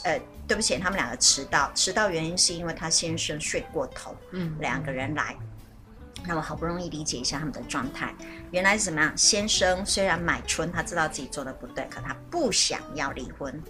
[0.03, 4.13] 呃，对不起，他们两个迟到，迟到原因是因为他先生睡过头。
[4.31, 5.37] 嗯，两个人来。
[6.25, 8.13] 那我好不容易理解一下他们的状态，
[8.51, 9.11] 原来是怎么样？
[9.17, 13.61] 先生虽然买春，他知道自己做的不对，可他不想要离婚。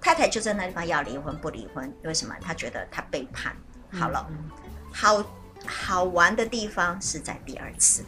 [0.00, 2.34] 太太就在那地方要离婚不离婚，为什么？
[2.40, 3.54] 他觉得他背叛。
[3.92, 4.50] 好了，嗯、
[4.92, 5.24] 好
[5.66, 8.04] 好玩的地方是在第二次。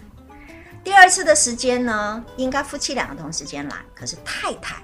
[0.83, 4.83] 第二次的时间呢，应该夫妻两个同时间来，可是太太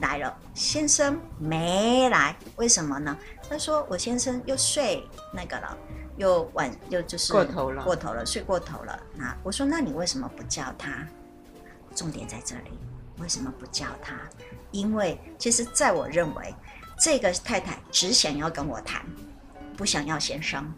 [0.00, 3.16] 来了，先生没来，为什么呢？
[3.48, 5.78] 他说我先生又睡那个了。
[6.18, 9.00] 又晚又就是过头了，过头了，睡过头了。
[9.14, 11.06] 那我说，那你为什么不叫他？
[11.94, 12.78] 重点在这里，
[13.18, 14.14] 为什么不叫他？
[14.72, 16.54] 因为其实，在我认为，
[17.00, 19.02] 这个太太只想要跟我谈，
[19.76, 20.70] 不想要先生。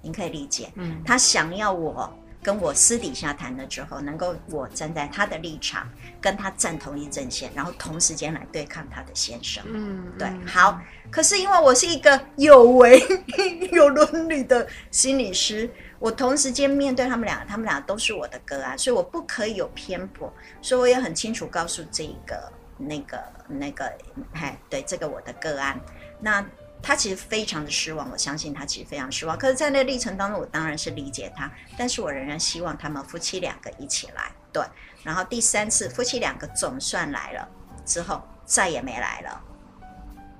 [0.00, 2.12] 您可以理解，嗯，她想要我。
[2.42, 5.88] 跟我私底下谈了之后，能够我站在他的立场，
[6.20, 9.62] 跟他站同一阵线，然后同时间来对抗他的先生。
[9.68, 10.80] 嗯，对，好。
[11.10, 13.00] 可是因为我是一个有为、
[13.70, 23.92] 有伦理的心理师，我同时间面对他们俩，他们俩都是我的个案，所以我不可以有偏颇，所以我也很清楚告诉这个、那个、那个，
[24.32, 25.80] 哎，对，这个我的个案，
[26.18, 26.44] 那。
[26.82, 29.38] 他其实非常的失望，我相信他其实非常失望。
[29.38, 34.32] 可是，在那个历程当中，我当然是理解他，但是我仍然希望他们夫妻两个一起来。
[34.52, 34.62] 对，
[35.04, 37.48] 然后第三次夫妻两个总算来了
[37.86, 39.44] 之后，再也没来了。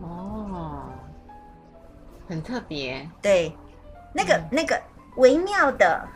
[0.01, 0.93] 哦，
[2.29, 3.09] 很特别。
[3.23, 3.57] 对，
[4.13, 4.83] 那个、嗯、那个
[5.17, 6.09] 微妙的。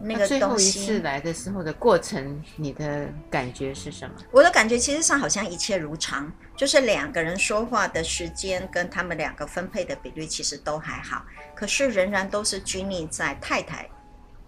[0.00, 4.14] 那个东西，最后一次来的时候的过程，你的感觉是什么？
[4.30, 13.88] 我的感觉其实上好像一切如常，就是两个人说话的时间跟他们两个分配的比率其实都还好，可是仍然都是拘泥在太太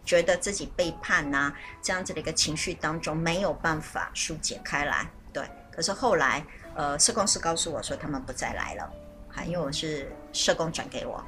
[0.04, 5.08] 觉得自己背叛呐、啊、这样子的一个情绪当中，没有办法疏解开来。
[5.32, 8.90] 对，可是后来呃，社工是告诉我说他们不再来了，
[9.28, 11.24] 还因为我是社工转给我。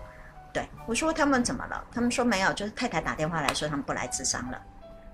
[0.53, 1.83] 对，我说他们怎么了？
[1.91, 4.61] 他们说没有，就是太太打电话来说他们不来咨商了。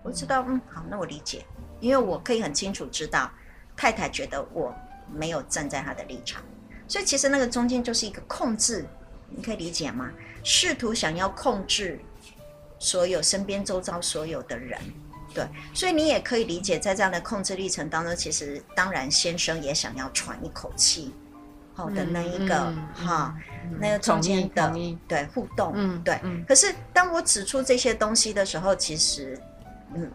[0.02, 1.44] 我知道，嗯，好，那我理解，
[1.80, 3.30] 因为我可以很清楚知道
[3.76, 4.74] 太太觉得我
[5.12, 6.42] 没有站在她的立场，
[6.86, 8.86] 所以其实那个中间就是一个控制，
[9.28, 10.10] 你可以理解吗？
[10.42, 12.00] 试图想要控制
[12.78, 14.80] 所有身边周遭所有的人，
[15.34, 21.14] 对，所以你也可以理解，在这样的控制历程当中，其实当然先生也想要喘一口气。
[21.78, 23.32] 好的那一个哈，
[23.78, 24.68] 那个中间的
[25.06, 26.20] 对互动，嗯，对。
[26.48, 29.40] 可是当我指出这些东西的时候，其实，
[29.94, 30.10] 嗯，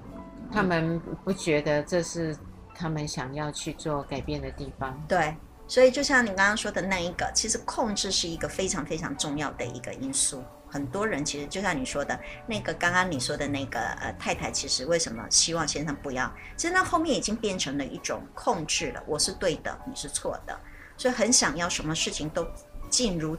[0.52, 2.36] 他们不觉得这是
[2.76, 5.02] 他们想要去做改变的地方。
[5.08, 5.34] 对，
[5.66, 10.44] 所以就像你刚刚说的那一个，其实控制是一个非常非常重要的一个因素。
[10.70, 16.30] 很多人其实就像你说的那个，刚刚你说的那个呃太太，其实为什么希望先生不要？
[16.58, 19.02] 其实那后面已经变成了一种控制了。
[19.08, 20.60] 我是对的，你是错的。
[20.98, 22.48] 所以很想要什么事情都
[22.90, 23.36] 尽如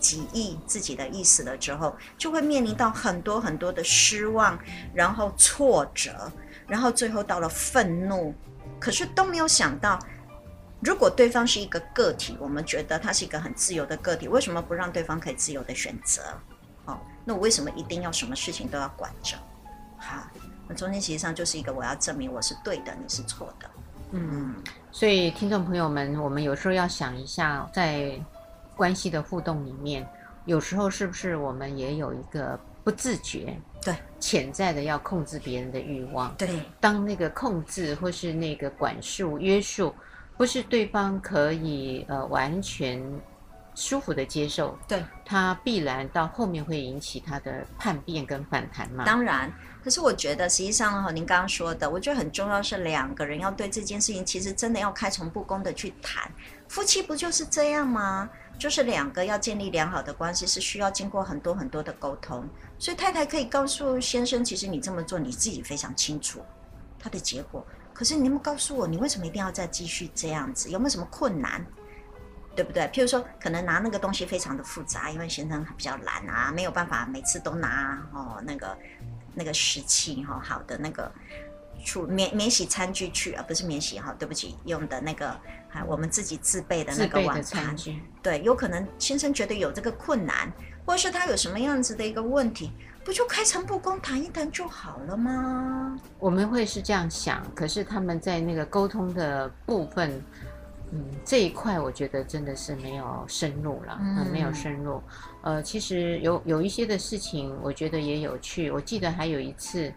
[0.00, 4.58] 己意，自己的意思了之后，就会面临到很多很多的失望，
[4.92, 6.30] 然后挫折，
[6.66, 8.34] 然后最后到了愤怒。
[8.78, 9.98] 可是都没有想到，
[10.80, 16.22] 如果对方是一个个体，我们觉得他是一个很自由的个体，为什么不让对方可以自由的选择？
[16.84, 19.36] 哦，那我为什么一定要什么事情都要管着？
[19.98, 20.28] 好，
[20.68, 23.70] 那中间其实上就是一个我要证明我是对的，你是错的。
[24.12, 24.54] 嗯，
[24.92, 28.12] 所以听众朋友们，我们有时候要想一下，在
[28.76, 30.06] 关系的互动里面，
[30.44, 33.94] 有时候是不是我们也有一个不自觉、对。
[34.18, 36.34] 潜在的要控制别人的欲望？
[36.36, 36.48] 对，
[36.80, 39.94] 当那个控制或是那个管束、约束，
[40.36, 43.00] 不是对方可以呃完全
[43.76, 49.04] 舒服的接受，对，他必然到后面会引起他的叛变跟反弹嘛？
[49.04, 49.52] 当然。
[49.84, 56.28] 可是我觉得，实际上哈，您刚刚说的，我觉得很重要是两个人要对这件事情，其实真的要开诚布公的去谈。
[56.66, 58.28] 夫妻不就是这样吗？
[58.58, 62.48] 就是两个要建立良好的关系，是需要经过很多很多的沟通。
[62.78, 66.40] 所以太太可以告诉先生，其实你这么做，你自己非常清楚，
[66.98, 70.68] 他的结果可是你能不能告诉我，你为什么一定要再继续这样子？
[70.70, 71.64] 有没有什么困难？
[72.56, 72.82] 对不对？
[72.84, 78.76] 譬如说，可能拿那个东西非常的复杂，因为先生比较懒啊，没有办法每次都拿哦那个
[79.34, 81.12] 那个食器哈、哦，好的那个
[81.84, 85.38] 厨免免洗餐具去啊，不是免洗哈、哦，对不起，用的那个
[85.68, 87.76] 还我们自己自备的那个碗盘，
[88.22, 90.50] 对，有可能先生觉得有这个困难，
[90.86, 92.72] 或者是他有什么样子的一个问题，
[93.04, 95.94] 不就开诚布公谈一谈就好了吗？
[96.18, 100.22] 我们会是这样想，可是他们在那个沟通的部分。
[100.92, 105.02] 嗯，这一块我觉得真的是没有深入了，嗯，没有深入。
[105.42, 108.70] 呃，其实有有一些的事情，我觉得也有趣。
[108.70, 109.92] 我记得还有一次，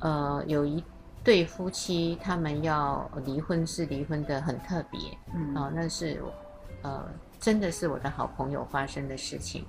[0.00, 0.82] 呃，有一
[1.22, 5.00] 对夫妻他们要离婚，是离婚的很特别，
[5.34, 6.22] 嗯，啊，那是
[6.82, 7.06] 呃，
[7.38, 9.66] 真的是我的好朋友发生的事情。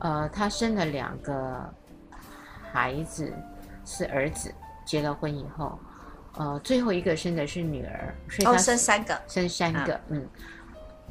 [0.00, 1.72] 呃，他生了两个
[2.72, 3.32] 孩子，
[3.84, 4.52] 是儿子，
[4.84, 5.78] 结了婚以后。
[6.38, 10.28] 呃，最后一个生的是女儿，所以生三个，生三个，啊、嗯，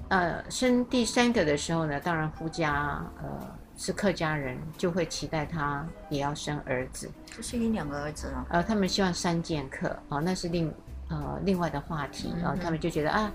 [0.07, 8.47] 呃，生第三个的时候呢，当然夫家呃是客家人，就会期待他也要生儿子，就是一两个儿子了。
[8.51, 10.73] 呃，他们希望三剑客，啊、呃，那是另
[11.09, 13.29] 呃另外的话题，然后、呃、他们就觉得啊，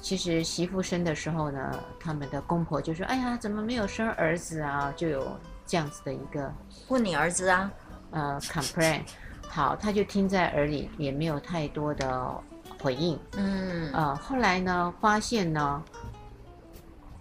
[0.00, 4.90] 其实媳妇生的时候呢，他们的公婆就说，哎呀，怎么没有生儿子啊？
[4.96, 6.50] 就有这样子的一个
[6.88, 7.70] 问你儿子啊，
[8.12, 9.02] 呃，complain。
[9.48, 12.34] 好，他就听在耳里，也没有太多的
[12.82, 13.18] 回应。
[13.36, 15.82] 嗯，呃，后来呢，发现呢，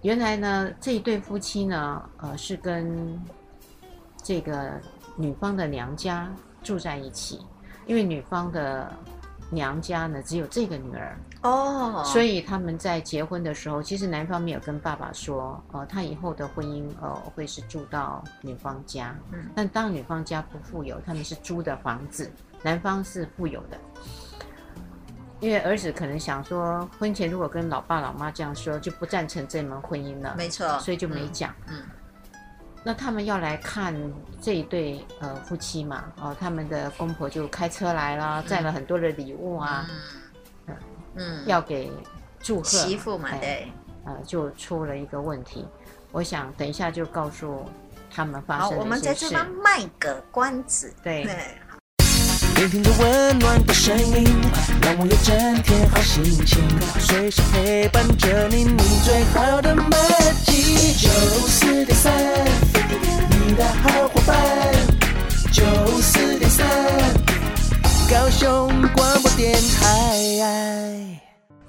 [0.01, 3.19] 原来呢，这一对夫妻呢，呃，是跟
[4.23, 4.71] 这个
[5.15, 6.29] 女方的娘家
[6.63, 7.39] 住在一起，
[7.85, 8.91] 因为女方的。
[9.51, 12.05] 娘家呢，只有这个女儿哦，oh.
[12.05, 22.31] 所以他们在结婚的时候，其实男方没有跟爸爸说，呃，他以后的婚姻呃会是住到女方家，嗯，但当女方家不富有，他们是租的房子，
[22.63, 23.77] 男方是富有的，
[25.39, 31.77] 因为儿子可能想说，婚前如果跟老爸老妈这样说，就不赞成这门婚姻了，没错，所以就没讲，嗯。
[31.77, 31.83] 嗯。
[32.87, 33.95] 那他们要来看
[34.39, 40.21] 这一对呃夫妻嘛，哦，他们的公婆就开车来了，载了很多的礼物啊，嗯，
[41.15, 41.91] 嗯，要给
[42.39, 42.63] 祝贺。
[42.63, 43.67] 媳妇嘛，对，
[44.05, 45.65] 呃，就出了一个问题，
[46.11, 47.65] 我想等一下就告诉
[48.13, 48.77] 他们发生的一些事。
[48.77, 51.23] 好，我们在这边卖个关子，对。
[51.23, 51.33] 对
[52.55, 54.23] 聆听着温暖的声音，
[54.81, 56.63] 让我有整天好心情，
[57.01, 59.89] 随时陪伴着你，你最好的默
[60.45, 60.93] 契。
[60.93, 61.09] 九
[61.49, 62.13] 四点三，
[63.29, 64.33] 你的好伙伴。
[65.51, 65.65] 九
[66.01, 66.65] 四点三，
[68.09, 71.19] 高雄广播电台。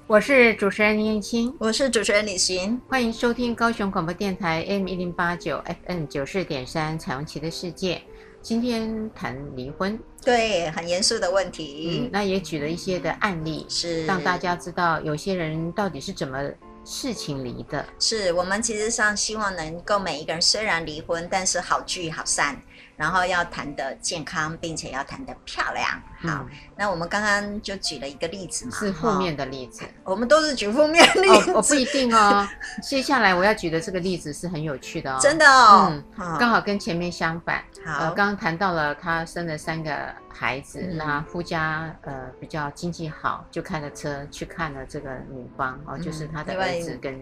[0.07, 8.03] 我是主持人林燕青，我是主持人李行，欢迎收听高雄广播电台 M 一零八九 FM 九四点三彩虹旗的世界。
[8.43, 12.03] 今天谈离婚，对，很严肃的问题。
[12.03, 16.39] 嗯，那也举了一些的案例，是让大家知道有些人到底是怎么
[16.85, 17.85] 事情离的。
[17.99, 22.61] 是我们其实上希望能够每一个人虽然离婚，但是好聚好散。
[22.97, 25.87] 然后要谈的健康，并且要谈的漂亮。
[26.19, 29.85] 好，嗯、那我们刚刚就举了一个例子嘛，是负面的例子。
[30.03, 31.51] 我们都是举负面的例子。
[31.51, 32.49] 哦，我不一定哦。
[32.83, 35.19] 接下来我要举的这个例子是很有趣的哦。
[35.21, 35.89] 真的哦。
[35.91, 37.63] 嗯，好刚好跟前面相反。
[37.85, 47.21] 好，呃、刚刚谈到了他生了三个孩子，嗯、那夫家呃比较经济好，就开了车去看了这个女方哦，就是他的儿子跟，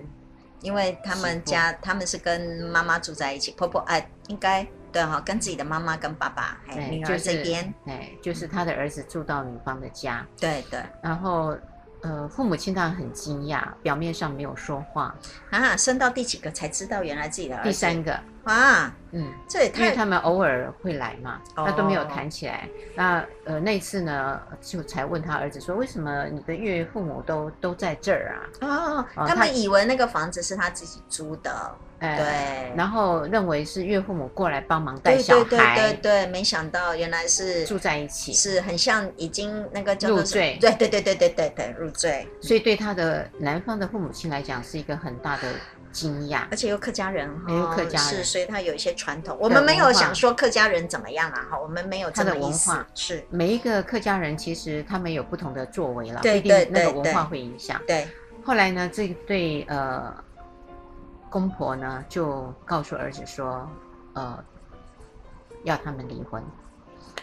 [0.60, 4.64] 因为他们家他们是跟妈妈住在一起，婆婆哎应该。
[4.94, 11.54] 对哈，跟自己的妈妈跟爸爸，哎，女儿这边，哎，就是他的儿子住到女方的家，对对，然后。
[12.06, 15.14] 呃，父母亲当然很惊讶，表面上没有说话
[15.48, 15.74] 啊。
[15.74, 17.70] 生到第几个才知道原来自己的儿子？
[17.70, 19.80] 第三个啊，嗯，这也太……
[19.80, 22.68] 因为他们偶尔会来嘛，那都没有谈起来。
[22.94, 28.36] 那呃，那次呢，就才问他儿子说：“为什么你的岳父母都都在这儿啊？”
[29.16, 31.74] 哦，他们以为那个房子是他自己租的。
[32.00, 45.44] 对，然后认为是岳父母过来帮忙带小孩，对对对对，没想到原来是住在一起，是很像已经那个叫入赘，对对对对对对对入赘，所以对他的男方的父母亲来讲是一个很大的
[45.94, 53.24] 惊讶，而且又客家人，有客家人，是，所以他有一些传统，我们没有想说客家人怎么样啊，哈，我们没有这个他的文化，是。
[53.30, 58.06] 每一个客家人其实他们有不同的作为了，对对对，那个文化会影响，对，
[58.44, 60.12] 后来呢，这对呃。
[61.30, 63.68] 公婆呢就告诉儿子说，
[64.12, 64.38] 呃，
[65.64, 66.40] 要他们离婚，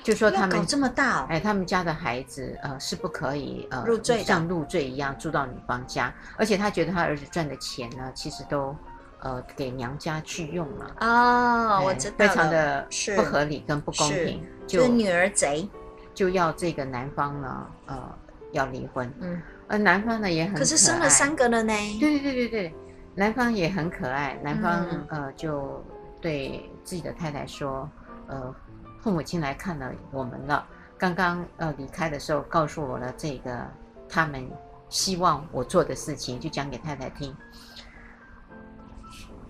[0.03, 8.75] 就说他们搞这么大，哎，他们家的孩子呃是不可以呃入赘像入赘一样住到女方家，而且他觉得他儿子赚的钱呢，其实都
[9.19, 10.95] 呃给娘家去用了。
[10.99, 15.69] 哦，我知道，非常的不合理跟不公平，就是女儿贼，
[16.13, 18.17] 就要这个男方呢，呃。
[18.53, 19.09] 要离婚。
[19.21, 21.73] 嗯，而男方呢也很可是生了三个了呢。
[22.01, 22.75] 对对对对对，
[23.15, 25.81] 男方也很可爱，男方、嗯、呃就
[26.19, 27.89] 对自己的太太说，
[28.27, 28.53] 呃，
[29.01, 30.65] 父母亲来看了我们了，
[30.97, 33.67] 刚刚呃离开的时候告诉我了这个
[34.07, 34.47] 他们
[34.89, 37.35] 希望我做的事情，就讲给太太听。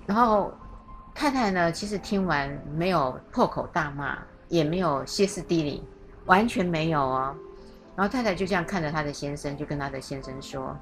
[0.05, 0.53] 然后
[1.13, 5.83] 太太呢，其实听完没有破口大骂，也没有歇斯底里，
[6.25, 7.35] 完全没有哦。
[7.95, 10.75] 然后太太就这样看着她的先生，就跟她的先生说：“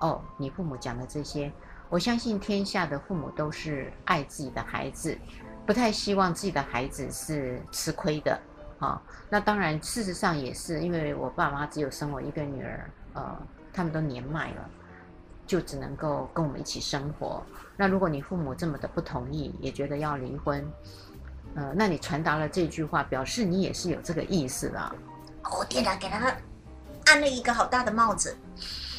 [0.00, 1.52] 哦，你父母讲的这些，
[1.88, 5.16] 我相信天下的父母都是爱自己的孩子，
[5.68, 8.32] 不太希望自己的孩子是吃亏的
[8.78, 9.02] 啊、哦。
[9.28, 13.36] 那当然，事实上也是，因为我爸妈只有生我一个女儿，呃，
[13.70, 14.70] 他们都年迈了。”
[15.46, 17.42] 就只能够跟我们一起生活。
[17.74, 20.62] 那如果你父母这么的不同意，也觉得要离婚，
[21.54, 24.78] 呃，那你传达了这句话，表示你也是有这个意思的。
[25.44, 26.34] 哦，天哪，给他
[27.06, 28.36] 安了一个好大的帽子。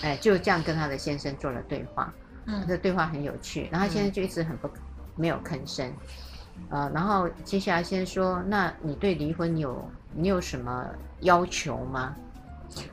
[0.04, 2.12] 哎，就这样跟他的先生做了对话。
[2.46, 3.68] 嗯，这对话很有趣。
[3.72, 4.74] 然后他现在就一直很不、嗯、
[5.16, 5.92] 没有吭声。
[6.70, 10.86] 呃，然后接下来先说，那你对离婚有你有什么
[11.22, 12.16] 要求吗？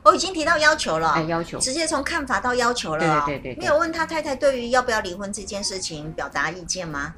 [0.03, 7.13] 我已经提到要求了，哎，要求直接从看法到要求了，对对对，对，没有问他太太对于要不要离婚这件事情表达意见吗？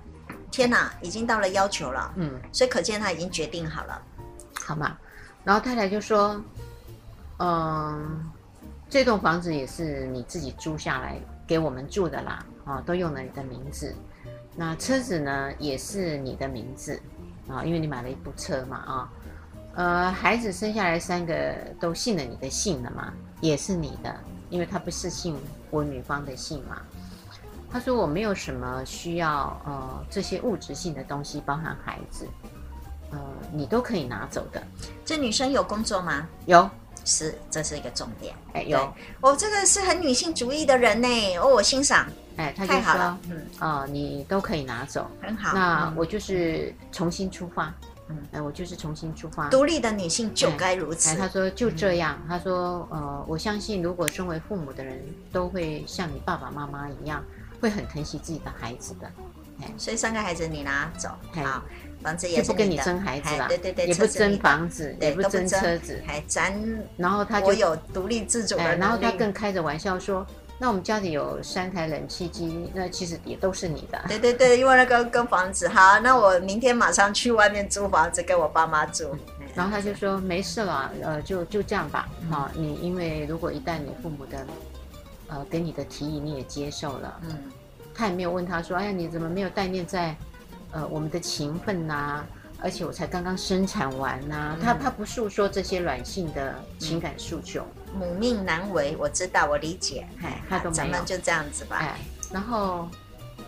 [0.52, 4.02] 天哪，已经到了要求了，嗯，所以可见他已经决定好了，
[4.66, 4.97] 好嘛？
[5.45, 6.43] 然后太太就说，
[7.38, 8.30] 嗯，
[8.89, 13.95] 这栋房子也是你自己租下来给我们住的啦，啊，都用了你的名字，
[14.56, 17.02] 那车子呢也是你的名字
[17.47, 19.10] 啊，因为你买了一部车嘛，啊。
[19.76, 24.14] 呃，孩子生下来三个都姓了你的姓了嘛，也是你的，
[24.50, 25.38] 因为他不是姓
[25.70, 26.82] 我女方的姓嘛。
[27.72, 32.28] 他说我没有什么需要呃这些物质性的东西，包含孩子，
[33.12, 33.20] 呃，
[33.54, 34.62] 你都可以拿走的。
[35.06, 36.28] 这女生有工作吗？
[36.47, 36.68] 有，
[37.06, 38.36] 是，这是一个重点。
[38.54, 38.91] 哎，有，
[39.22, 42.08] 哦，这个是很女性主义的人呢，哦，我欣赏。
[42.40, 45.54] 哎，他就说，嗯，啊、呃，你都可以拿走，很好。
[45.54, 47.74] 那我就是重新出发。
[48.08, 49.50] 嗯，哎，我就是重新出发。
[49.50, 51.10] 独立的女性就该如此。
[51.10, 52.18] 哎，他说就这样。
[52.22, 57.22] 嗯、他说，呃，我相信，如果身为父母的人都会像你爸爸妈妈一样，
[57.60, 59.12] 会很疼惜自己的孩子的。
[59.62, 61.62] 哎，所以三个孩子你拿走，好，
[62.02, 66.54] 房子也不跟你争孩子了，对对对，也不争房子，也不争车子，还咱。
[66.96, 68.76] 然后他就我有独立自主的、哎。
[68.76, 70.26] 然后他更开着玩笑说。
[70.62, 73.99] 那我们家里有三台冷气机，那其实也都是你的。
[74.10, 79.16] 对对对，因为那个跟房子好，那我明天马上去外面租房子，给我爸妈住。
[79.55, 82.10] 然后他就说没事了，呃，就就这样吧。
[82.30, 84.45] 好、嗯，你因为如果一旦你父母的，
[85.28, 87.38] 呃，给你的提议你也接受了，嗯，
[87.93, 90.16] 他也没有问他说，哎呀，你怎么没有概念在，
[90.72, 92.28] 呃，我们的情分呐、啊？
[92.62, 97.66] 而且我才刚刚生产完呐、啊嗯，他他不诉说这些软性的情感诉求。
[97.94, 100.08] 母命难违，我知道，我理解。
[100.24, 100.70] 哎，他都。
[100.70, 101.78] 咱们就这样子吧。
[101.78, 102.00] 哎，
[102.32, 102.88] 然后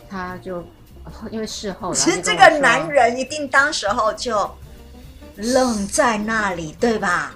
[0.09, 0.63] 他就
[1.31, 4.49] 因为事后，其实这个男人一定当时候就
[5.35, 7.35] 愣在那里，对吧？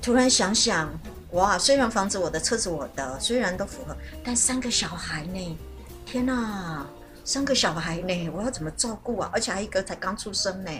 [0.00, 0.88] 突然想想，
[1.32, 5.58] 哇，虽然房子我的，车子我的，虽然都符合，但三个小孩呢？
[6.04, 6.86] 天哪，
[7.24, 8.30] 三个小孩呢？
[8.30, 9.28] 我要怎么照顾啊？
[9.32, 10.70] 而且还一个才刚出生呢，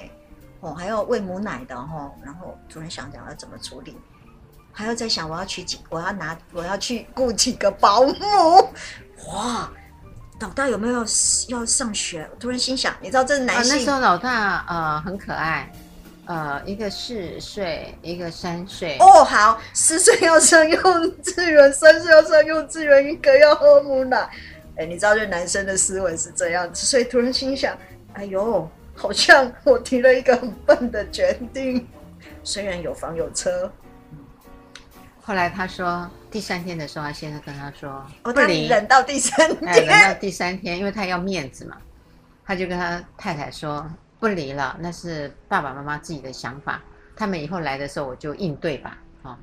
[0.61, 2.13] 哦，还要喂母奶的哦。
[2.25, 3.97] 然后突然想想要怎么处理。
[4.79, 8.15] 还要在想，我要娶几，我要拿，我要去雇几个保姆。
[9.29, 9.73] 哇，
[10.39, 10.99] 老大有没有
[11.49, 12.29] 要上学？
[12.31, 13.73] 我突然心想，你知道这是男性。
[13.73, 15.73] 啊、那时候老大呃很可爱，
[16.27, 18.99] 呃一个四岁，一个三岁。
[19.01, 20.79] 哦，好，四岁要上幼
[21.23, 24.29] 稚园，三岁要上幼稚园，一个要喝母奶。
[24.77, 27.75] 哎，你知道这男生的思维是这样子，所以突然心想，
[28.13, 31.89] 哎呦，好像我提了一个很笨的决定。
[32.45, 33.73] 虽然有房有车。
[35.27, 37.91] 后来他说第三天的时候，他先生跟他说
[38.23, 41.77] ：“哦，他忍到第三天，哎，忍到第三天，因为他要面子嘛，
[42.45, 43.85] 他就跟他太太说
[44.21, 46.81] 不离了，那是爸爸妈妈自己的想法，
[47.17, 49.37] 他们以后来的时候我就应对吧，啊，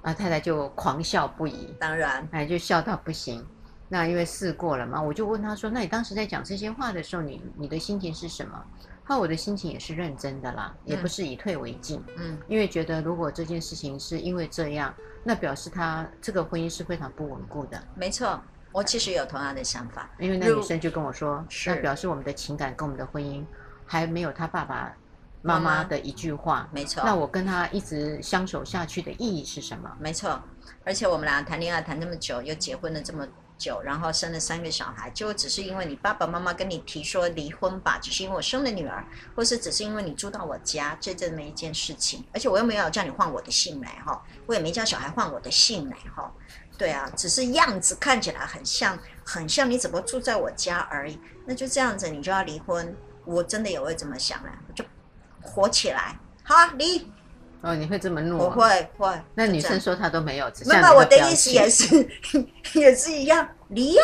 [0.00, 3.46] 啊，太太就狂笑不已，当然，哎，就笑到不行。
[3.90, 8.64] 那因为试过了嘛，我就问他说：那你当时在讲这些话的时候，你你的心情是什么？
[9.06, 17.82] 那我的心情也是认真的啦，也不是以退为进，嗯，因为觉得如果这件事情是因为这样。”那表示他这个婚姻是非常不稳固的。
[17.94, 18.40] 没错，
[18.72, 20.08] 我其实有同样的想法。
[20.18, 23.44] 因为那女生就跟我说，那表示我们的情感跟我们的婚姻
[23.86, 24.94] 还没有他爸爸
[25.42, 26.68] 妈妈的一句话。
[26.72, 27.02] 没错。
[27.04, 29.90] 那我跟他一直相守下去的意义是什么？
[29.98, 30.40] 没错。
[30.84, 33.26] 而且我们俩谈恋爱谈那么久，又结婚了这么
[33.60, 39.04] 久，然后生了三个小孩，就只是因为你爸爸妈妈跟你提说离婚吧，只是因为我生了女儿，
[39.36, 46.32] 或是只是因为你住到我家，这这么一件事情，而且我又没有叫你换我的姓来哈，我也没叫小孩换我的姓来哈，
[46.78, 52.96] 对啊，只是样子看起来很像，很像你怎么住在我家而已，那就这样子你就要离婚，
[53.26, 54.82] 我真的也会这么想啊，就
[55.42, 57.12] 火起来，好啊，离。
[57.62, 58.38] 哦，你会这么怒？
[58.38, 58.44] 啊？
[58.44, 59.20] 我会会。
[59.34, 62.08] 那女生说她都没有，没有，我的意思也是，
[62.74, 63.46] 也是一样。
[63.68, 64.02] 离呀，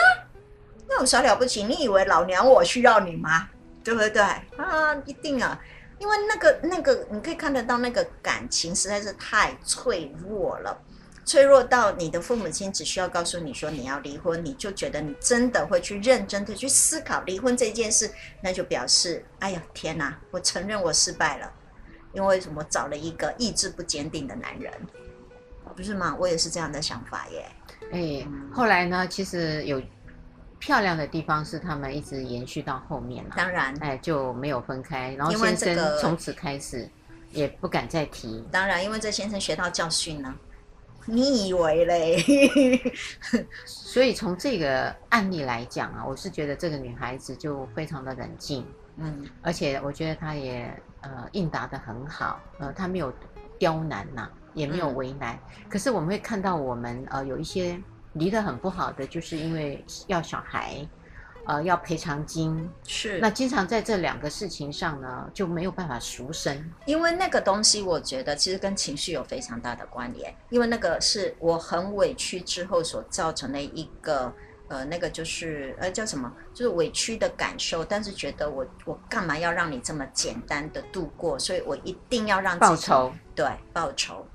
[0.88, 1.62] 那有啥了不起？
[1.64, 3.48] 你以为老娘我需要你吗？
[3.82, 4.20] 对不对？
[4.20, 5.58] 啊，一定啊，
[5.98, 10.76] 因为那个那个，你可以看得到那个感情实在是太脆弱了，
[11.24, 18.10] 脆弱到你的父母亲只需要告诉你说你要离婚，你就觉得你真的会去认真的去思考离婚这件事，
[18.42, 21.50] 那就表示，哎呀，天哪，我承认我失败了。
[22.12, 22.64] 因为什么？
[22.64, 24.72] 找了一个意志不坚定的男人，
[25.76, 26.16] 不是吗？
[26.18, 27.46] 我也是这样的想法耶。
[27.92, 29.06] 哎，后来呢？
[29.06, 29.80] 其实有
[30.58, 33.34] 漂亮的地方是他们一直延续到后面了。
[33.36, 35.14] 当然，哎，就没有分开。
[35.14, 36.88] 然后先生从此开始
[37.30, 38.42] 也不敢再提。
[38.50, 40.34] 当然，因为这先生学到教训了。
[41.08, 42.82] 你以为嘞？
[43.64, 48.66] 所以从这个案例来讲啊，我是觉得这个女孩子就非常的冷静。
[48.96, 50.72] 嗯，而且我觉得他也。
[51.02, 53.12] 呃，应答的很好，呃，他没有
[53.60, 55.36] 刁难呐、啊，也没有为难。
[55.36, 57.80] 嗯、可是我们会看到，我们呃有一些
[58.14, 60.84] 离得很不好的，就是因为要小孩，
[61.44, 63.20] 呃，要赔偿金，是。
[63.20, 66.68] 那经常在这两个事情上呢，就没有办法赎身。
[66.86, 70.34] 因为那个东西，我觉得其实跟情绪有非常大的关联。
[70.48, 74.32] 因为那个是我很委屈之后所造成的一个。
[74.68, 84.26] 呃，那个就是呃叫什么，就是委屈的感受，但是觉得我我干嘛要让你这么简单的度过，所以我一定要让自己报仇，对，报仇，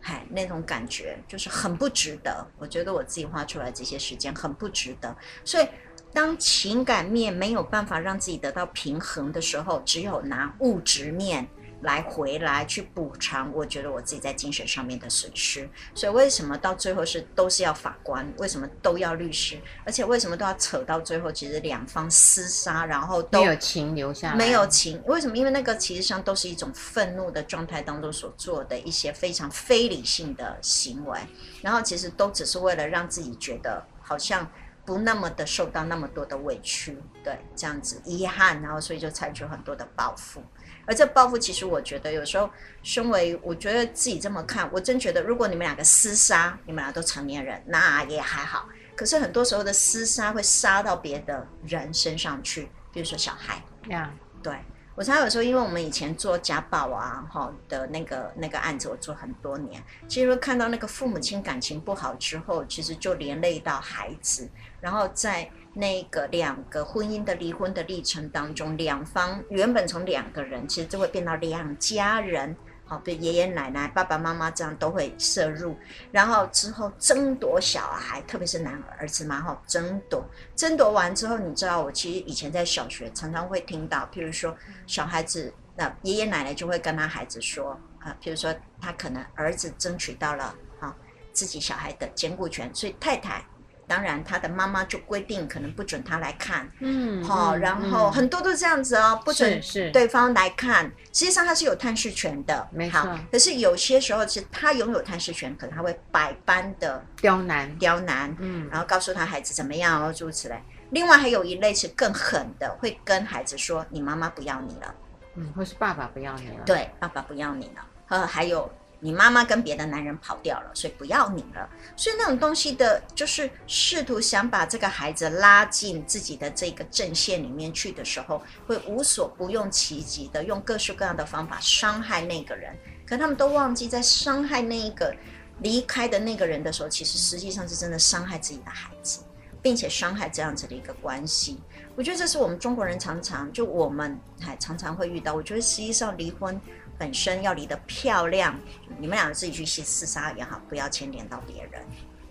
[0.00, 2.46] 嗨，那种感觉就是很不值得。
[2.58, 5.68] 我觉得我自己花出来这些时间很不值得，所以
[6.12, 11.48] 当情感面没有办法让自己得到平衡的时候，只有拿物质面。
[11.82, 15.68] 来回来去补偿，我觉得我自己在精神上面的损失。
[15.94, 18.26] 所以为什么到最后是都是要法官？
[18.38, 19.58] 为什么都要律师？
[19.84, 21.30] 而且为什么都要扯到最后？
[21.30, 25.00] 其实两方厮杀，然后都没有情留下来，没有情。
[25.06, 25.36] 为什么？
[25.36, 31.18] 因为那个其实上都是一种愤怒的状态当中所做的一些非常非理性的行为，
[31.62, 34.50] 然后其实都只是为了让自己觉得好像
[34.84, 40.42] 不那么的受到那么多的委屈，对，这样子遗憾，然后所以就采取很多的报复。
[40.88, 42.48] 而这报复，其实我觉得有时候，
[42.82, 48.66] 身为我觉得自己这么看，我真觉得，如果你们两个厮杀，你们俩都成年人，那也还好。
[48.96, 53.62] 可是很多时候的厮杀会杀到别的人身上去，比如说小孩。
[53.90, 54.42] 呀，Yeah.
[54.42, 54.58] 对，
[54.94, 64.48] 我常有时候，因为我们以前做家暴啊，哈的那个那个案子，我做很多年，其实看到那个父母亲感情不好之后，其实就连累到孩子，
[64.80, 65.50] 然后在。
[65.78, 75.76] 那个两个婚姻的离婚的历程当中，两方原本从两个人，其实就会变到两家人，好，比如爷爷奶奶、爸爸妈妈这样都会涉入，
[76.10, 80.24] 然后之后争夺小孩，特别是男儿子嘛，哈，争夺，
[80.56, 90.92] 争夺完之后，你知道，我其实以前在小学常常会听到，譬如说小孩子，那爷爷奶奶就会跟他孩子说，啊，譬如说他可能儿子争取到了啊
[91.32, 93.44] 自己小孩的监护权，所以太太。
[93.88, 99.60] 当然，他的妈妈就规定可能不准他来看，嗯，好、哦，然后很多都是这样子哦，不准
[99.92, 100.84] 对方来看。
[101.12, 103.18] 实际上他是有探视权的，没错。
[103.32, 110.62] 可是有些时候，其实他拥有探视权，可能他会百般的刁难，刁难，嗯，然后告诉他孩子怎么样哦，诸如此类。
[110.90, 114.94] 另外还有一类是更狠的，会跟孩子说：“你妈妈不要你了。”
[115.34, 116.64] 嗯，或是爸爸不要你了。
[116.66, 117.86] 对，爸爸不要你了。
[118.08, 118.70] 呃，还有。
[119.00, 121.68] 你妈妈跟别的男人跑掉了，所以不要你了。
[121.96, 132.76] 所以那种东西的，就是试图想把这个孩子拉进自己的这个阵线里面去的时候，会无所不用其极的用各式各样的方法伤害那个人。
[133.06, 135.14] 可他们都忘记，在伤害那一个
[135.60, 139.20] 离开的那个人的时候，其实实际上是真的伤害自己的孩子，
[139.62, 141.60] 并且伤害这样子的一个关系。
[141.94, 145.34] 我觉得这是我们中国人常常就我们还常常会遇到。
[145.34, 146.60] 我觉得实际上离婚。
[146.98, 148.58] 本身要离得漂亮，
[148.98, 151.80] 你们两个自己去厮杀也好，不要牵连到别人，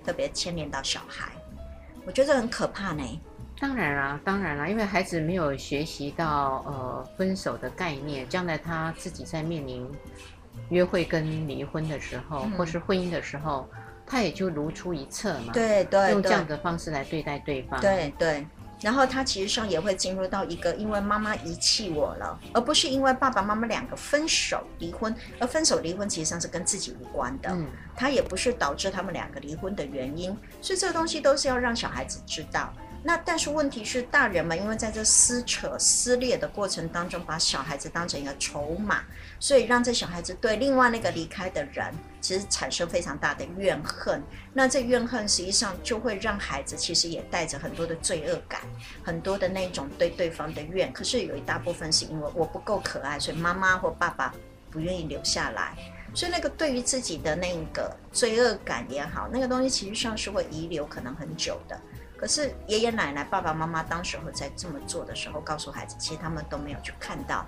[0.05, 1.31] 特别牵连到小孩，
[2.05, 3.03] 我觉得很可怕呢。
[3.59, 9.89] 当然啦，当然啦，因为孩子没有学习到呃分手的概念，将来他自己在面临
[10.69, 13.67] 约会跟离婚的时候，嗯、或是婚姻的时候，
[14.05, 15.53] 他也就如出一辙嘛。
[15.53, 17.81] 对对，用这样的方式来对待对方。
[17.81, 18.45] 对对。
[18.79, 32.73] 然后他其实上也会进入到一个，因为妈妈遗弃我了，而不是因为爸爸妈妈两个分手离婚，而分手离婚其实上是跟自己无关的，嗯，他也不是导致他们两个离婚的原因，所以这个东西都是要让小孩子知道。
[33.03, 39.03] 那但是问题是，大人们因为在这撕扯撕裂的过程当中，把小孩子当成一个筹码，
[39.39, 44.21] 所以让这小孩子对另外那个离开的人，其实产生非常大的怨恨。
[44.51, 48.59] 那这怨恨实际上就会让孩子其实也带着很多的罪恶感，
[49.03, 50.91] 很多的那种对对方的怨。
[50.91, 54.33] 可是有一大部分是因为我不够可爱，所以妈妈或爸爸
[54.69, 55.77] 不愿意留下来。
[56.13, 61.79] 所以那个对于自己的那个罪恶感也好，那个东西其实上是会遗留可能很久的。
[62.17, 67.45] 可是爷爷奶奶、爸爸妈妈当时候在这么做的时候，告诉孩子，其实他们都没有去看到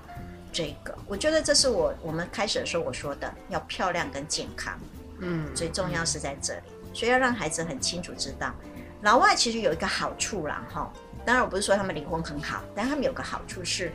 [0.54, 0.96] 这个。
[1.08, 4.80] 我觉得这是我我们开始的时候我说的，要漂亮跟健康，
[5.20, 6.62] 嗯，最重要是在这里，
[6.94, 8.54] 所以要让孩子很清楚知道，
[9.02, 10.94] 老外其实有一个好处啦，哈。
[11.26, 13.92] 当然我不是说他们离婚很好，但他们有个好处是，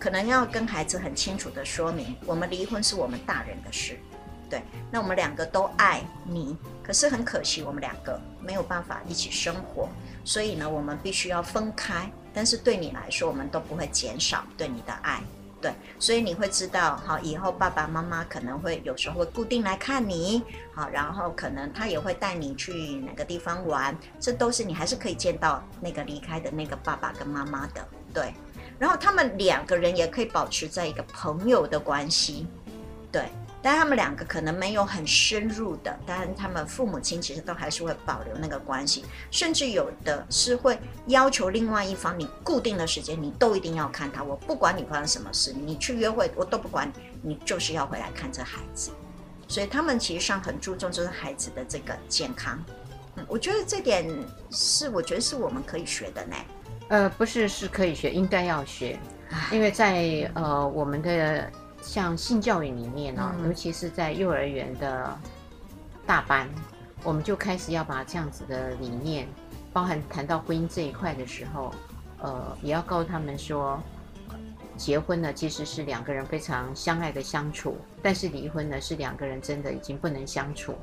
[0.00, 3.98] 可能要跟孩子很清楚的说明，我们离婚是我们大人的事。
[4.52, 9.88] 对，那我们两个都爱你，可是很可惜，我们两个没有办法一起生活，
[10.26, 12.06] 所以呢，我们必须要分开。
[12.34, 15.22] 但是对你来说，我们都不会减少对你的爱。
[15.58, 20.42] 对，所以你会知道，好，以后爸爸妈妈可能会有时候会固定来看你，
[20.74, 27.88] 好，然后可能他也会带你去哪个地方玩，这都是你还是可以见到那个离开的那个爸爸跟妈妈的。
[28.12, 28.34] 对，
[28.78, 32.46] 然后他们两个人也可以保持在一个朋友的关系。
[33.10, 33.30] 对。
[33.62, 46.92] 但他们两个可能没有很深入的，但他们父母亲其实都还是会保留那个关系，甚至有的是会要求另外一方，你固定的时间你都一定要看他，我不管你发生什么事，你去约会我都不管
[47.22, 48.90] 你，你就是要回来看这孩子。
[49.46, 52.58] 所以他们其实上很注重就是孩子的这个健康。
[53.14, 54.04] 嗯，我觉得这点
[54.50, 56.36] 是我觉得是我们可以学的呢。
[56.88, 58.98] 呃，不是，是可以学，应该要学，
[59.52, 61.48] 因为在呃我们的。
[61.82, 65.18] 像性教育里面呢、尤其是在幼儿园的
[66.06, 66.48] 大班，
[67.02, 69.26] 我们就开始要把这样子的理念，
[69.72, 71.74] 包含谈到婚姻这一块的时候，
[72.20, 73.82] 呃，也要告诉他们说，
[74.76, 80.74] 结婚呢其实是两个人非常相爱的相处，但是离婚呢是两个人真的已经不能相处，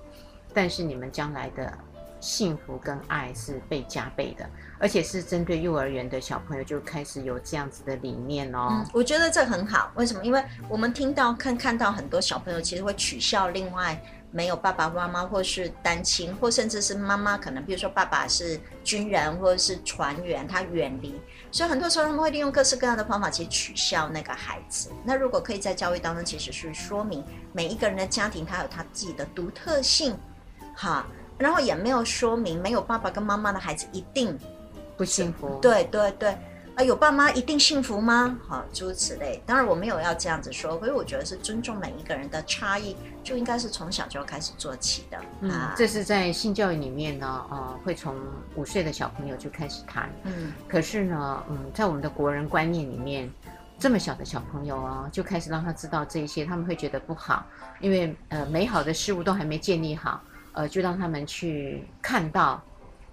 [0.53, 1.77] 但是你们将来的。
[2.19, 8.85] 幸福跟爱是被加倍的，而且是针对幼儿园的小朋友就开始有这样子的理念哦。
[8.93, 9.91] 我觉得这很好。
[9.95, 10.23] 为什么？
[10.23, 14.01] 因为我们听到看看到很多小朋友其实会取笑另外
[14.31, 21.19] 没有爸爸妈妈，或是单亲，或甚至是妈妈可能，比如说爸爸是军人或者是船员，他远离，
[21.51, 24.91] 所以很多时候他们会利用各式各样的方法去取笑那个孩子。
[25.03, 30.15] 那如果可以在教育当中，其实是说明每一个人的家庭他有他自己的独特性，
[30.75, 31.07] 哈。
[31.39, 34.37] 然后也没有说明，没有爸爸跟妈妈的孩子一定
[34.97, 35.57] 不幸福。
[35.61, 36.37] 对对对，
[36.75, 38.37] 啊，有爸妈一定幸福吗？
[38.45, 39.41] 好，诸如此类。
[39.45, 45.17] 当然我没有要这样子说，所以我觉得是尊重每一个人的差异，就应该是从小就要开始做起的。
[45.39, 48.13] 嗯，啊、这是在性教育里面呢，呃，会从
[48.55, 50.09] 五岁的小朋友就开始谈。
[50.25, 53.31] 嗯，可是呢，嗯，在我们的国人观念里面，
[53.79, 57.45] 这么小的小朋友啊，就开始让他知道这一些，他们会觉得不好，
[57.79, 60.21] 因为呃，美好的事物都还没建立好。
[60.53, 62.61] 呃，就让他们去看到、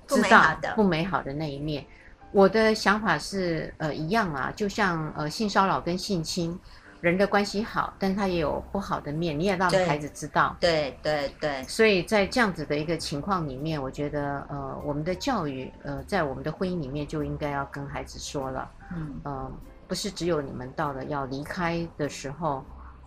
[0.06, 1.84] 知道不美好的那一面。
[2.32, 6.58] 我的想法是，呃，一样啊，就像呃，性骚扰跟性侵，
[7.00, 10.54] 人的关系好，但是他也有不好的面，你也让孩子知道。
[10.60, 11.28] 对对对。
[11.40, 19.50] 对对，所以在这样子的一个情况里面，我觉得，呃，我们的教育，呃，在我们的婚姻里面就应该要跟孩子说了，嗯，呃，
[19.88, 22.62] 不是只有你们到了要离开的时候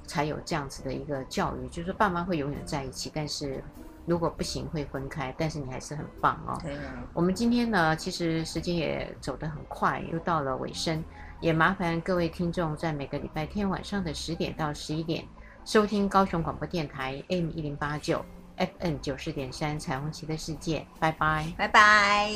[0.07, 3.61] 才有这样子的一个教育，就是爸妈会永远在一起，但是。
[4.05, 6.57] 如果不行会分开，但是你还是很棒哦。
[6.61, 6.93] 对啊。
[7.13, 11.03] 我们今天呢，其实时间也走得很快，又到了尾声，
[11.39, 15.23] 也麻烦各位听众在每个礼拜天晚上的十点到十一点
[15.65, 18.25] 收听高雄广播电台 AM 一零八九
[18.57, 22.29] FN 九四点三彩虹旗的世界，拜拜，拜拜。